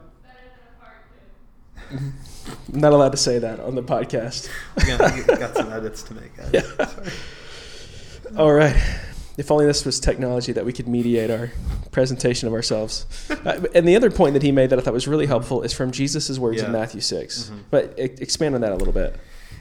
I'm 1.91 2.79
not 2.79 2.93
allowed 2.93 3.11
to 3.11 3.17
say 3.17 3.39
that 3.39 3.59
on 3.59 3.75
the 3.75 3.83
podcast. 3.83 4.49
Got, 4.85 5.39
got 5.39 5.55
some 5.55 5.71
edits 5.71 6.03
to 6.03 6.13
make. 6.13 6.35
guys. 6.35 6.49
Yeah. 6.53 6.85
Sorry. 6.87 7.09
All 8.37 8.51
right. 8.51 8.75
If 9.37 9.51
only 9.51 9.65
this 9.65 9.83
was 9.85 9.99
technology 9.99 10.51
that 10.53 10.65
we 10.65 10.71
could 10.73 10.87
mediate 10.87 11.29
our 11.29 11.51
presentation 11.91 12.47
of 12.47 12.53
ourselves. 12.53 13.05
Uh, 13.29 13.65
and 13.75 13.87
the 13.87 13.95
other 13.95 14.09
point 14.09 14.33
that 14.33 14.43
he 14.43 14.51
made 14.51 14.69
that 14.69 14.79
I 14.79 14.81
thought 14.81 14.93
was 14.93 15.07
really 15.07 15.25
helpful 15.25 15.61
is 15.61 15.73
from 15.73 15.91
Jesus' 15.91 16.39
words 16.39 16.61
in 16.67 16.71
Matthew 16.71 17.01
6. 17.01 17.51
But 17.69 17.99
e- 17.99 18.03
expand 18.21 18.55
on 18.55 18.61
that 18.61 18.71
a 18.71 18.75
little 18.75 18.93
bit. 18.93 19.17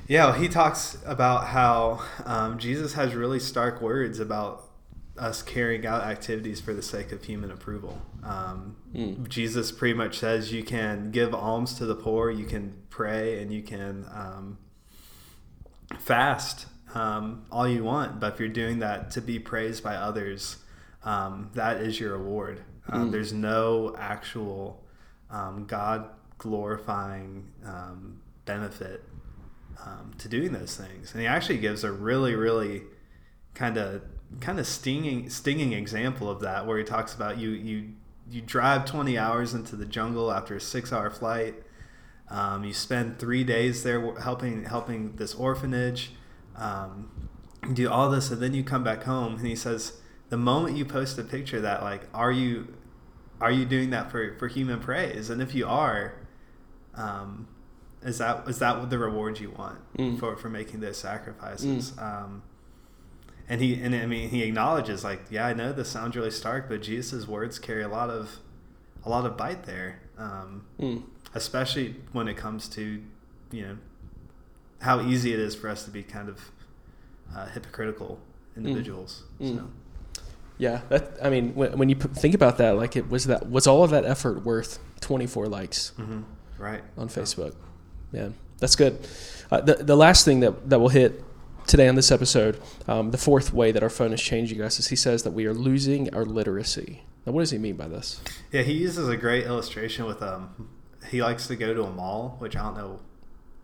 Yeah, 0.06 0.26
well, 0.26 0.34
he 0.34 0.48
talks 0.48 0.98
about 1.06 1.46
how 1.48 2.02
um, 2.24 2.58
Jesus 2.58 2.92
has 2.92 3.14
really 3.14 3.40
stark 3.40 3.80
words 3.80 4.20
about 4.20 4.68
us 5.16 5.42
carrying 5.42 5.86
out 5.86 6.02
activities 6.02 6.60
for 6.60 6.74
the 6.74 6.82
sake 6.82 7.10
of 7.12 7.22
human 7.24 7.50
approval. 7.50 8.00
Um, 8.22 8.76
Mm. 8.94 9.28
Jesus 9.28 9.72
pretty 9.72 9.94
much 9.94 10.18
says 10.20 10.52
you 10.52 10.62
can 10.62 11.10
give 11.10 11.34
alms 11.34 11.74
to 11.74 11.84
the 11.84 11.96
poor, 11.96 12.30
you 12.30 12.44
can 12.44 12.74
pray, 12.90 13.42
and 13.42 13.52
you 13.52 13.60
can 13.60 14.06
um, 14.14 14.58
fast 15.98 16.66
um, 16.94 17.44
all 17.50 17.68
you 17.68 17.84
want. 17.84 18.20
But 18.20 18.34
if 18.34 18.40
you're 18.40 18.48
doing 18.48 18.78
that 18.78 19.10
to 19.12 19.20
be 19.20 19.38
praised 19.38 19.82
by 19.82 19.96
others, 19.96 20.56
um, 21.04 21.50
that 21.54 21.78
is 21.78 22.00
your 22.00 22.16
reward. 22.16 22.62
Um, 22.88 23.08
Mm. 23.08 23.12
There's 23.12 23.32
no 23.32 23.94
actual 23.98 24.82
um, 25.30 25.66
God 25.66 26.08
glorifying 26.38 27.50
um, 27.64 28.20
benefit 28.44 29.04
um, 29.84 30.12
to 30.18 30.28
doing 30.28 30.52
those 30.52 30.76
things. 30.76 31.12
And 31.12 31.20
he 31.20 31.26
actually 31.26 31.58
gives 31.58 31.84
a 31.84 31.92
really, 31.92 32.34
really 32.34 32.82
kind 33.54 33.76
of 33.76 34.02
kind 34.40 34.58
of 34.58 34.66
stinging 34.66 35.30
stinging 35.30 35.72
example 35.72 36.28
of 36.28 36.40
that, 36.40 36.66
where 36.66 36.78
he 36.78 36.84
talks 36.84 37.14
about 37.14 37.38
you 37.38 37.50
you 37.50 37.90
you 38.30 38.40
drive 38.40 38.84
20 38.86 39.18
hours 39.18 39.54
into 39.54 39.76
the 39.76 39.84
jungle 39.84 40.32
after 40.32 40.56
a 40.56 40.60
six 40.60 40.92
hour 40.92 41.10
flight. 41.10 41.54
Um, 42.30 42.64
you 42.64 42.72
spend 42.72 43.18
three 43.18 43.44
days 43.44 43.82
there 43.82 44.14
helping 44.20 44.64
helping 44.64 45.16
this 45.16 45.34
orphanage. 45.34 46.12
Um, 46.56 47.28
do 47.72 47.88
all 47.90 48.10
this, 48.10 48.30
and 48.30 48.40
then 48.42 48.52
you 48.54 48.62
come 48.62 48.84
back 48.84 49.04
home, 49.04 49.36
and 49.36 49.46
he 49.46 49.56
says, 49.56 49.94
the 50.28 50.36
moment 50.36 50.76
you 50.76 50.84
post 50.84 51.18
a 51.18 51.24
picture 51.24 51.60
that 51.60 51.82
like, 51.82 52.02
are 52.14 52.32
you 52.32 52.74
are 53.40 53.50
you 53.50 53.64
doing 53.64 53.90
that 53.90 54.10
for 54.10 54.36
for 54.38 54.48
human 54.48 54.80
praise? 54.80 55.30
And 55.30 55.40
if 55.42 55.54
you 55.54 55.66
are, 55.66 56.14
um, 56.94 57.48
is 58.02 58.18
that 58.18 58.48
is 58.48 58.58
that 58.58 58.78
what 58.78 58.90
the 58.90 58.98
reward 58.98 59.40
you 59.40 59.50
want 59.50 59.78
Mm. 59.96 60.18
for 60.18 60.36
for 60.36 60.48
making 60.48 60.80
those 60.80 60.96
sacrifices? 60.98 61.92
Um, 61.98 62.42
and 63.48 63.60
he 63.60 63.74
and 63.80 63.94
I 63.94 64.06
mean 64.06 64.28
he 64.30 64.42
acknowledges 64.42 65.04
like 65.04 65.22
yeah 65.30 65.46
I 65.46 65.52
know 65.54 65.72
this 65.72 65.88
sounds 65.90 66.16
really 66.16 66.30
stark 66.30 66.68
but 66.68 66.82
Jesus' 66.82 67.26
words 67.28 67.58
carry 67.58 67.82
a 67.82 67.88
lot 67.88 68.08
of 68.10 68.38
a 69.04 69.08
lot 69.10 69.26
of 69.26 69.36
bite 69.36 69.64
there 69.64 70.00
um, 70.18 70.64
Mm. 70.80 71.02
especially 71.34 71.96
when 72.12 72.26
it 72.28 72.36
comes 72.36 72.68
to 72.70 73.02
you 73.52 73.62
know 73.62 73.76
how 74.86 75.00
easy 75.12 75.32
it 75.32 75.40
is 75.40 75.54
for 75.60 75.68
us 75.74 75.84
to 75.86 75.90
be 75.90 76.02
kind 76.02 76.28
of 76.28 76.38
uh, 77.34 77.46
hypocritical 77.54 78.18
individuals 78.56 79.22
Mm. 79.40 79.56
so 79.56 79.62
Yeah, 80.58 80.80
that, 80.88 81.04
I 81.26 81.30
mean, 81.30 81.54
when, 81.58 81.76
when 81.78 81.88
you 81.88 81.96
p- 81.96 82.08
think 82.22 82.34
about 82.34 82.58
that, 82.58 82.72
like, 82.82 82.94
it 83.00 83.06
was 83.10 83.24
that 83.32 83.42
was 83.50 83.66
all 83.66 83.82
of 83.82 83.90
that 83.90 84.04
effort 84.04 84.44
worth 84.44 84.78
24 85.00 85.46
likes 85.48 85.92
mhm. 85.98 86.22
right 86.58 86.82
on 86.96 87.08
Facebook? 87.08 87.54
Yeah, 88.12 88.28
that's 88.60 88.76
good. 88.76 88.94
Uh, 89.50 89.60
the 89.68 89.74
the 89.90 89.96
last 89.96 90.24
thing 90.24 90.38
that 90.44 90.54
that 90.70 90.78
will 90.78 90.94
hit 91.02 91.10
today 91.66 91.88
on 91.88 91.96
this 91.96 92.10
episode, 92.12 92.54
um, 92.86 93.10
the 93.10 93.18
fourth 93.18 93.52
way 93.52 93.72
that 93.72 93.82
our 93.82 93.90
phone 93.98 94.12
is 94.12 94.22
changing 94.22 94.60
us 94.62 94.78
is 94.78 94.88
he 94.88 94.96
says 94.96 95.22
that 95.24 95.32
we 95.32 95.44
are 95.46 95.54
losing 95.54 96.02
our 96.14 96.24
literacy. 96.24 97.02
Now, 97.26 97.32
what 97.32 97.40
does 97.40 97.50
he 97.50 97.58
mean 97.58 97.76
by 97.76 97.88
this? 97.88 98.20
yeah 98.52 98.62
he 98.62 98.74
uses 98.88 99.08
a 99.08 99.16
great 99.16 99.44
illustration 99.50 100.04
with 100.10 100.20
um 100.22 100.68
he 101.10 101.18
likes 101.28 101.46
to 101.48 101.56
go 101.56 101.74
to 101.74 101.82
a 101.82 101.90
mall 101.90 102.36
which 102.38 102.54
I 102.54 102.62
don't 102.62 102.76
know 102.76 103.00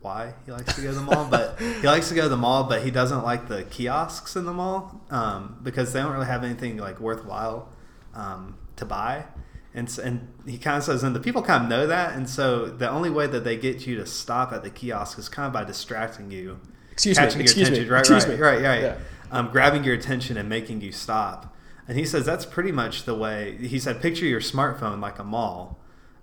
why 0.01 0.33
he 0.45 0.51
likes 0.51 0.73
to 0.75 0.81
go 0.81 0.89
to 0.89 0.95
the 0.95 1.01
mall, 1.01 1.27
but 1.29 1.59
he 1.59 1.87
likes 1.87 2.09
to 2.09 2.15
go 2.15 2.23
to 2.23 2.29
the 2.29 2.37
mall, 2.37 2.63
but 2.65 2.83
he 2.83 2.91
doesn't 2.91 3.23
like 3.23 3.47
the 3.47 3.63
kiosks 3.63 4.35
in 4.35 4.45
the 4.45 4.53
mall 4.53 5.01
um, 5.11 5.59
because 5.63 5.93
they 5.93 6.01
don't 6.01 6.11
really 6.13 6.25
have 6.25 6.43
anything 6.43 6.77
like 6.77 6.99
worthwhile 6.99 7.69
um, 8.13 8.57
to 8.77 8.85
buy. 8.85 9.25
And 9.73 9.87
and 10.03 10.27
he 10.45 10.57
kind 10.57 10.77
of 10.77 10.83
says, 10.83 11.01
and 11.03 11.15
the 11.15 11.19
people 11.19 11.41
kind 11.41 11.63
of 11.63 11.69
know 11.69 11.87
that, 11.87 12.13
and 12.15 12.29
so 12.29 12.65
the 12.65 12.89
only 12.89 13.09
way 13.09 13.25
that 13.27 13.43
they 13.45 13.55
get 13.55 13.87
you 13.87 13.95
to 13.97 14.05
stop 14.05 14.51
at 14.51 14.63
the 14.63 14.69
kiosk 14.69 15.17
is 15.17 15.29
kind 15.29 15.47
of 15.47 15.53
by 15.53 15.63
distracting 15.63 16.29
you, 16.29 16.59
Excuse 16.91 17.17
catching 17.17 17.37
me. 17.39 17.43
your 17.45 17.51
Excuse 17.51 17.69
me. 17.69 17.75
attention, 17.77 17.93
right, 17.93 17.99
excuse 18.01 18.25
right, 18.27 18.35
me. 18.37 18.41
right, 18.41 18.61
right, 18.63 18.81
Yeah. 18.81 18.97
um, 19.31 19.49
grabbing 19.49 19.85
your 19.85 19.93
attention 19.95 20.35
and 20.35 20.49
making 20.49 20.81
you 20.81 20.91
stop. 20.91 21.55
And 21.87 21.97
he 21.97 22.05
says 22.05 22.25
that's 22.25 22.45
pretty 22.45 22.71
much 22.73 23.03
the 23.05 23.15
way. 23.15 23.57
He 23.61 23.79
said, 23.79 24.01
picture 24.01 24.25
your 24.25 24.41
smartphone 24.41 24.99
like 25.01 25.19
a 25.19 25.23
mall, 25.23 25.79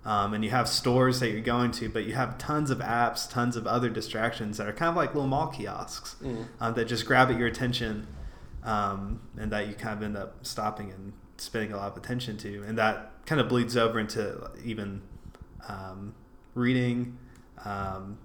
um, 0.09 0.33
and 0.33 0.43
you 0.43 0.49
have 0.49 0.67
stores 0.67 1.19
that 1.19 1.29
you're 1.29 1.39
going 1.55 1.71
to, 1.79 1.87
but 1.87 2.03
you 2.05 2.13
have 2.13 2.37
tons 2.39 2.69
of 2.71 2.79
apps, 2.79 3.29
tons 3.29 3.55
of 3.55 3.67
other 3.67 3.89
distractions 3.89 4.57
that 4.57 4.67
are 4.67 4.73
kind 4.73 4.89
of 4.89 4.95
like 4.95 5.13
little 5.13 5.27
mall 5.35 5.47
kiosks 5.47 6.15
Mm. 6.23 6.45
um, 6.59 6.73
that 6.73 6.85
just 6.85 7.05
grab 7.05 7.29
at 7.29 7.37
your 7.37 7.47
attention, 7.47 8.07
um, 8.63 9.21
and 9.37 9.51
that 9.51 9.67
you 9.67 9.73
kind 9.75 9.95
of 9.97 10.03
end 10.03 10.17
up 10.17 10.31
stopping 10.45 10.91
and 10.91 11.13
spending 11.37 11.71
a 11.71 11.77
lot 11.77 11.91
of 11.91 11.97
attention 11.97 12.37
to, 12.37 12.63
and 12.67 12.77
that 12.77 13.11
kind 13.27 13.39
of 13.39 13.47
bleeds 13.47 13.77
over 13.77 13.99
into 13.99 14.49
even 14.63 15.01
um, 15.67 16.13
reading, 16.55 17.17
um, 17.63 18.17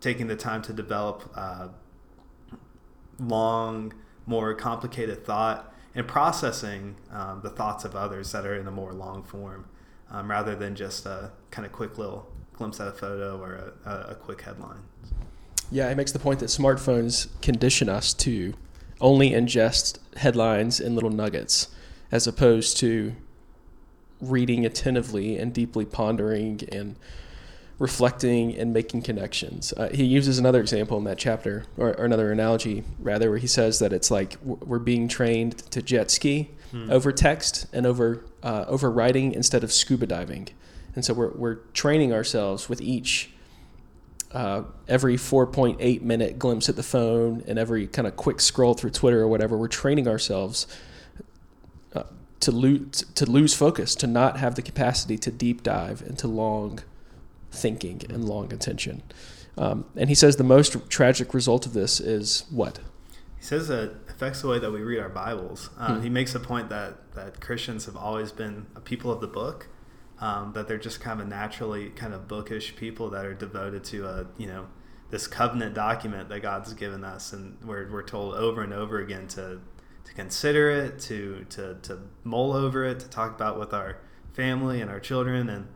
taking 0.00 0.26
the 0.26 0.36
time 0.36 0.62
to 0.62 0.72
develop 0.72 1.30
uh, 1.36 1.68
long, 3.20 3.92
more 4.26 4.52
complicated 4.54 5.24
thought, 5.24 5.72
and 5.94 6.06
processing 6.06 6.96
um, 7.12 7.40
the 7.42 7.50
thoughts 7.50 7.84
of 7.84 7.94
others 7.94 8.32
that 8.32 8.44
are 8.46 8.54
in 8.54 8.66
a 8.66 8.70
more 8.70 8.92
long 8.92 9.22
form, 9.22 9.66
um, 10.10 10.30
rather 10.30 10.54
than 10.54 10.74
just 10.74 11.06
a 11.06 11.30
kind 11.50 11.66
of 11.66 11.72
quick 11.72 11.98
little 11.98 12.30
glimpse 12.54 12.80
at 12.80 12.88
a 12.88 12.92
photo 12.92 13.38
or 13.38 13.72
a, 13.84 13.90
a, 14.10 14.14
quick 14.14 14.42
headline. 14.42 14.80
Yeah, 15.70 15.88
it 15.90 15.96
makes 15.96 16.12
the 16.12 16.18
point 16.18 16.40
that 16.40 16.46
smartphones 16.46 17.28
condition 17.40 17.88
us 17.88 18.12
to 18.14 18.54
only 19.00 19.30
ingest 19.30 19.98
headlines 20.16 20.80
and 20.80 20.94
little 20.94 21.10
nuggets 21.10 21.68
as 22.10 22.26
opposed 22.26 22.76
to 22.78 23.14
reading 24.20 24.66
attentively 24.66 25.38
and 25.38 25.52
deeply 25.52 25.84
pondering 25.84 26.60
and 26.72 26.96
reflecting 27.78 28.56
and 28.56 28.72
making 28.72 29.02
connections. 29.02 29.72
Uh, 29.76 29.88
he 29.90 30.04
uses 30.04 30.38
another 30.38 30.60
example 30.60 30.98
in 30.98 31.04
that 31.04 31.18
chapter, 31.18 31.64
or, 31.76 31.90
or, 31.90 32.04
another 32.04 32.32
analogy 32.32 32.82
rather, 32.98 33.30
where 33.30 33.38
he 33.38 33.46
says 33.46 33.78
that 33.78 33.92
it's 33.92 34.10
like 34.10 34.36
we're 34.42 34.80
being 34.80 35.06
trained 35.06 35.58
to 35.70 35.80
jet 35.80 36.10
ski 36.10 36.50
hmm. 36.72 36.90
over 36.90 37.12
text 37.12 37.66
and 37.72 37.86
over 37.86 38.24
uh, 38.42 38.64
over 38.66 38.90
writing 38.90 39.32
instead 39.32 39.62
of 39.62 39.72
scuba 39.72 40.06
diving, 40.06 40.48
and 40.94 41.04
so 41.04 41.14
we're 41.14 41.30
we're 41.32 41.56
training 41.72 42.12
ourselves 42.12 42.68
with 42.68 42.80
each. 42.80 43.30
Uh, 44.30 44.62
every 44.86 45.16
4.8 45.16 46.02
minute 46.02 46.38
glimpse 46.38 46.68
at 46.68 46.76
the 46.76 46.82
phone 46.82 47.42
and 47.48 47.58
every 47.58 47.86
kind 47.86 48.06
of 48.06 48.14
quick 48.14 48.42
scroll 48.42 48.74
through 48.74 48.90
Twitter 48.90 49.22
or 49.22 49.26
whatever, 49.26 49.56
we're 49.56 49.68
training 49.68 50.06
ourselves 50.06 50.66
uh, 51.94 52.02
to 52.40 52.52
lose 52.52 53.06
to 53.14 53.24
lose 53.24 53.54
focus, 53.54 53.94
to 53.94 54.06
not 54.06 54.36
have 54.36 54.54
the 54.54 54.60
capacity 54.60 55.16
to 55.16 55.30
deep 55.30 55.62
dive 55.62 56.02
into 56.06 56.28
long 56.28 56.80
thinking 57.50 58.02
and 58.08 58.24
long 58.24 58.52
attention. 58.52 59.02
Um, 59.56 59.86
and 59.96 60.08
he 60.08 60.14
says 60.14 60.36
the 60.36 60.44
most 60.44 60.88
tragic 60.88 61.34
result 61.34 61.66
of 61.66 61.72
this 61.72 62.00
is 62.00 62.44
what? 62.50 62.78
He 63.38 63.44
says 63.44 63.68
that 63.68 63.94
affects 64.08 64.42
the 64.42 64.48
way 64.48 64.58
that 64.58 64.70
we 64.70 64.82
read 64.82 65.00
our 65.00 65.08
Bibles. 65.08 65.70
Um, 65.78 65.96
hmm. 65.96 66.02
He 66.02 66.10
makes 66.10 66.34
a 66.34 66.40
point 66.40 66.68
that, 66.70 67.12
that 67.14 67.40
Christians 67.40 67.86
have 67.86 67.96
always 67.96 68.32
been 68.32 68.66
a 68.76 68.80
people 68.80 69.10
of 69.10 69.20
the 69.20 69.26
book, 69.26 69.68
um, 70.20 70.52
that 70.54 70.68
they're 70.68 70.78
just 70.78 71.00
kind 71.00 71.20
of 71.20 71.28
naturally 71.28 71.90
kind 71.90 72.14
of 72.14 72.28
bookish 72.28 72.76
people 72.76 73.10
that 73.10 73.24
are 73.24 73.34
devoted 73.34 73.84
to 73.84 74.06
a, 74.06 74.26
you 74.36 74.46
know, 74.46 74.66
this 75.10 75.26
covenant 75.26 75.74
document 75.74 76.28
that 76.28 76.40
God's 76.40 76.74
given 76.74 77.04
us. 77.04 77.32
And 77.32 77.56
we're, 77.64 77.90
we're 77.90 78.02
told 78.02 78.34
over 78.34 78.62
and 78.62 78.72
over 78.72 79.00
again 79.00 79.26
to, 79.28 79.60
to 80.04 80.14
consider 80.14 80.70
it, 80.70 81.00
to, 81.00 81.46
to, 81.50 81.76
to 81.82 82.00
mull 82.24 82.52
over 82.52 82.84
it, 82.84 83.00
to 83.00 83.08
talk 83.08 83.34
about 83.34 83.58
with 83.58 83.72
our 83.72 83.98
family 84.34 84.80
and 84.80 84.90
our 84.90 85.00
children. 85.00 85.48
And, 85.48 85.68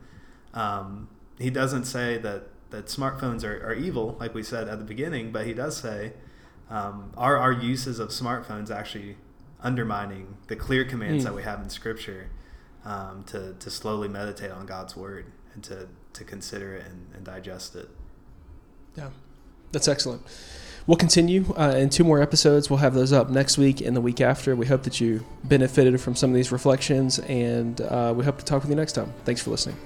um, 0.53 1.09
he 1.39 1.49
doesn't 1.49 1.85
say 1.85 2.17
that 2.19 2.43
that 2.73 2.87
smartphones 2.87 3.43
are, 3.43 3.63
are 3.67 3.73
evil, 3.73 4.17
like 4.19 4.33
we 4.33 4.41
said 4.41 4.67
at 4.67 4.79
the 4.79 4.85
beginning, 4.85 5.31
but 5.31 5.45
he 5.45 5.53
does 5.53 5.77
say 5.77 6.13
um, 6.71 7.11
are 7.15 7.37
our 7.37 7.51
uses 7.51 7.99
of 7.99 8.09
smartphones 8.09 8.71
actually 8.71 9.15
undermining 9.61 10.37
the 10.47 10.55
clear 10.55 10.83
commands 10.83 11.23
mm. 11.23 11.27
that 11.27 11.35
we 11.35 11.43
have 11.43 11.61
in 11.61 11.69
Scripture 11.69 12.29
um, 12.83 13.23
to, 13.27 13.53
to 13.59 13.69
slowly 13.69 14.07
meditate 14.07 14.49
on 14.49 14.65
God's 14.65 14.95
Word 14.95 15.27
and 15.53 15.63
to, 15.65 15.87
to 16.13 16.23
consider 16.23 16.75
it 16.75 16.85
and, 16.87 17.07
and 17.13 17.23
digest 17.23 17.75
it. 17.75 17.89
Yeah, 18.97 19.11
that's 19.71 19.87
excellent. 19.87 20.23
We'll 20.87 20.97
continue 20.97 21.53
uh, 21.55 21.75
in 21.77 21.89
two 21.89 22.03
more 22.03 22.21
episodes. 22.21 22.69
We'll 22.71 22.79
have 22.79 22.95
those 22.95 23.13
up 23.13 23.29
next 23.29 23.57
week 23.57 23.79
and 23.79 23.95
the 23.95 24.01
week 24.01 24.19
after. 24.19 24.55
We 24.55 24.65
hope 24.65 24.83
that 24.83 24.99
you 24.99 25.25
benefited 25.43 26.01
from 26.01 26.15
some 26.15 26.31
of 26.31 26.35
these 26.35 26.51
reflections, 26.51 27.19
and 27.19 27.79
uh, 27.79 28.13
we 28.17 28.25
hope 28.25 28.39
to 28.39 28.45
talk 28.45 28.63
with 28.63 28.69
you 28.69 28.75
next 28.75 28.93
time. 28.93 29.13
Thanks 29.23 29.41
for 29.41 29.51
listening. 29.51 29.77